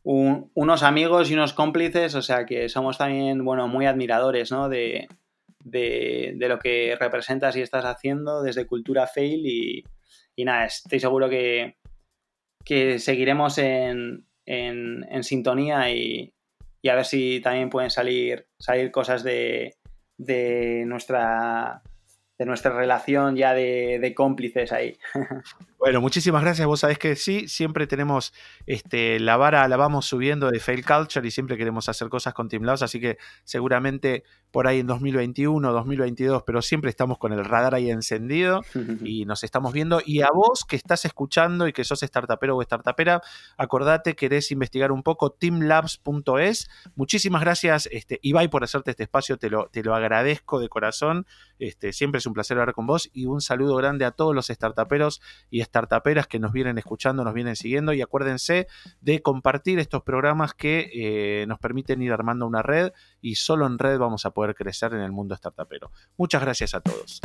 unos 0.04 0.82
amigos 0.82 1.30
y 1.30 1.34
unos 1.34 1.54
cómplices, 1.54 2.14
o 2.14 2.22
sea 2.22 2.46
que 2.46 2.68
somos 2.68 2.98
también, 2.98 3.44
bueno, 3.44 3.68
muy 3.68 3.86
admiradores, 3.86 4.52
¿no? 4.52 4.68
De, 4.68 5.08
lo 5.64 6.58
que 6.58 6.96
representas 7.00 7.56
y 7.56 7.62
estás 7.62 7.86
haciendo 7.86 8.42
desde 8.42 8.66
Cultura 8.66 9.06
Fail 9.06 9.46
y, 10.36 10.44
nada, 10.44 10.66
estoy 10.66 11.00
seguro 11.00 11.28
que, 11.28 11.78
que 12.64 12.98
seguiremos 12.98 13.56
en, 13.58 14.26
en 14.46 15.24
sintonía 15.24 15.90
y, 15.90 16.34
y 16.84 16.90
a 16.90 16.96
ver 16.96 17.06
si 17.06 17.40
también 17.40 17.70
pueden 17.70 17.88
salir, 17.88 18.46
salir 18.58 18.90
cosas 18.90 19.24
de, 19.24 19.78
de 20.18 20.84
nuestra 20.86 21.82
de 22.38 22.46
nuestra 22.46 22.72
relación 22.72 23.36
ya 23.36 23.54
de, 23.54 24.12
cómplices 24.16 24.72
ahí. 24.72 24.98
Bueno, 25.84 26.00
muchísimas 26.00 26.42
gracias. 26.42 26.66
Vos 26.66 26.80
sabés 26.80 26.98
que 26.98 27.14
sí, 27.14 27.46
siempre 27.46 27.86
tenemos 27.86 28.32
este, 28.64 29.20
la 29.20 29.36
vara, 29.36 29.68
la 29.68 29.76
vamos 29.76 30.06
subiendo 30.06 30.50
de 30.50 30.58
Fail 30.58 30.82
Culture 30.82 31.28
y 31.28 31.30
siempre 31.30 31.58
queremos 31.58 31.90
hacer 31.90 32.08
cosas 32.08 32.32
con 32.32 32.48
Team 32.48 32.66
así 32.66 32.98
que 33.00 33.18
seguramente 33.44 34.24
por 34.54 34.68
ahí 34.68 34.78
en 34.78 34.86
2021, 34.86 35.72
2022, 35.72 36.44
pero 36.46 36.62
siempre 36.62 36.88
estamos 36.88 37.18
con 37.18 37.32
el 37.32 37.44
radar 37.44 37.74
ahí 37.74 37.90
encendido 37.90 38.60
y 39.04 39.24
nos 39.24 39.42
estamos 39.42 39.72
viendo. 39.72 40.00
Y 40.06 40.20
a 40.20 40.28
vos 40.32 40.64
que 40.64 40.76
estás 40.76 41.04
escuchando 41.04 41.66
y 41.66 41.72
que 41.72 41.82
sos 41.82 42.04
startupero 42.04 42.56
o 42.56 42.62
startupera, 42.62 43.20
acordate, 43.56 44.14
querés 44.14 44.52
investigar 44.52 44.92
un 44.92 45.02
poco, 45.02 45.30
teamlabs.es. 45.32 46.70
Muchísimas 46.94 47.42
gracias, 47.42 47.88
este, 47.90 48.20
Ibai, 48.22 48.46
por 48.46 48.62
hacerte 48.62 48.92
este 48.92 49.02
espacio, 49.02 49.38
te 49.38 49.50
lo, 49.50 49.66
te 49.72 49.82
lo 49.82 49.92
agradezco 49.92 50.60
de 50.60 50.68
corazón. 50.68 51.26
Este, 51.58 51.92
siempre 51.92 52.18
es 52.18 52.26
un 52.26 52.34
placer 52.34 52.56
hablar 52.56 52.76
con 52.76 52.86
vos 52.86 53.10
y 53.12 53.26
un 53.26 53.40
saludo 53.40 53.74
grande 53.74 54.04
a 54.04 54.12
todos 54.12 54.36
los 54.36 54.46
startuperos 54.46 55.20
y 55.50 55.62
startuperas 55.62 56.28
que 56.28 56.38
nos 56.38 56.52
vienen 56.52 56.78
escuchando, 56.78 57.24
nos 57.24 57.34
vienen 57.34 57.56
siguiendo 57.56 57.92
y 57.92 58.02
acuérdense 58.02 58.68
de 59.00 59.20
compartir 59.20 59.80
estos 59.80 60.04
programas 60.04 60.54
que 60.54 60.90
eh, 60.94 61.46
nos 61.48 61.58
permiten 61.58 62.02
ir 62.02 62.12
armando 62.12 62.46
una 62.46 62.62
red 62.62 62.92
y 63.20 63.34
solo 63.34 63.66
en 63.66 63.80
red 63.80 63.98
vamos 63.98 64.26
a 64.26 64.30
poder 64.44 64.54
crecer 64.54 64.92
en 64.92 65.00
el 65.00 65.10
mundo 65.10 65.34
startupero. 65.34 65.90
Muchas 66.18 66.42
gracias 66.42 66.74
a 66.74 66.80
todos. 66.80 67.20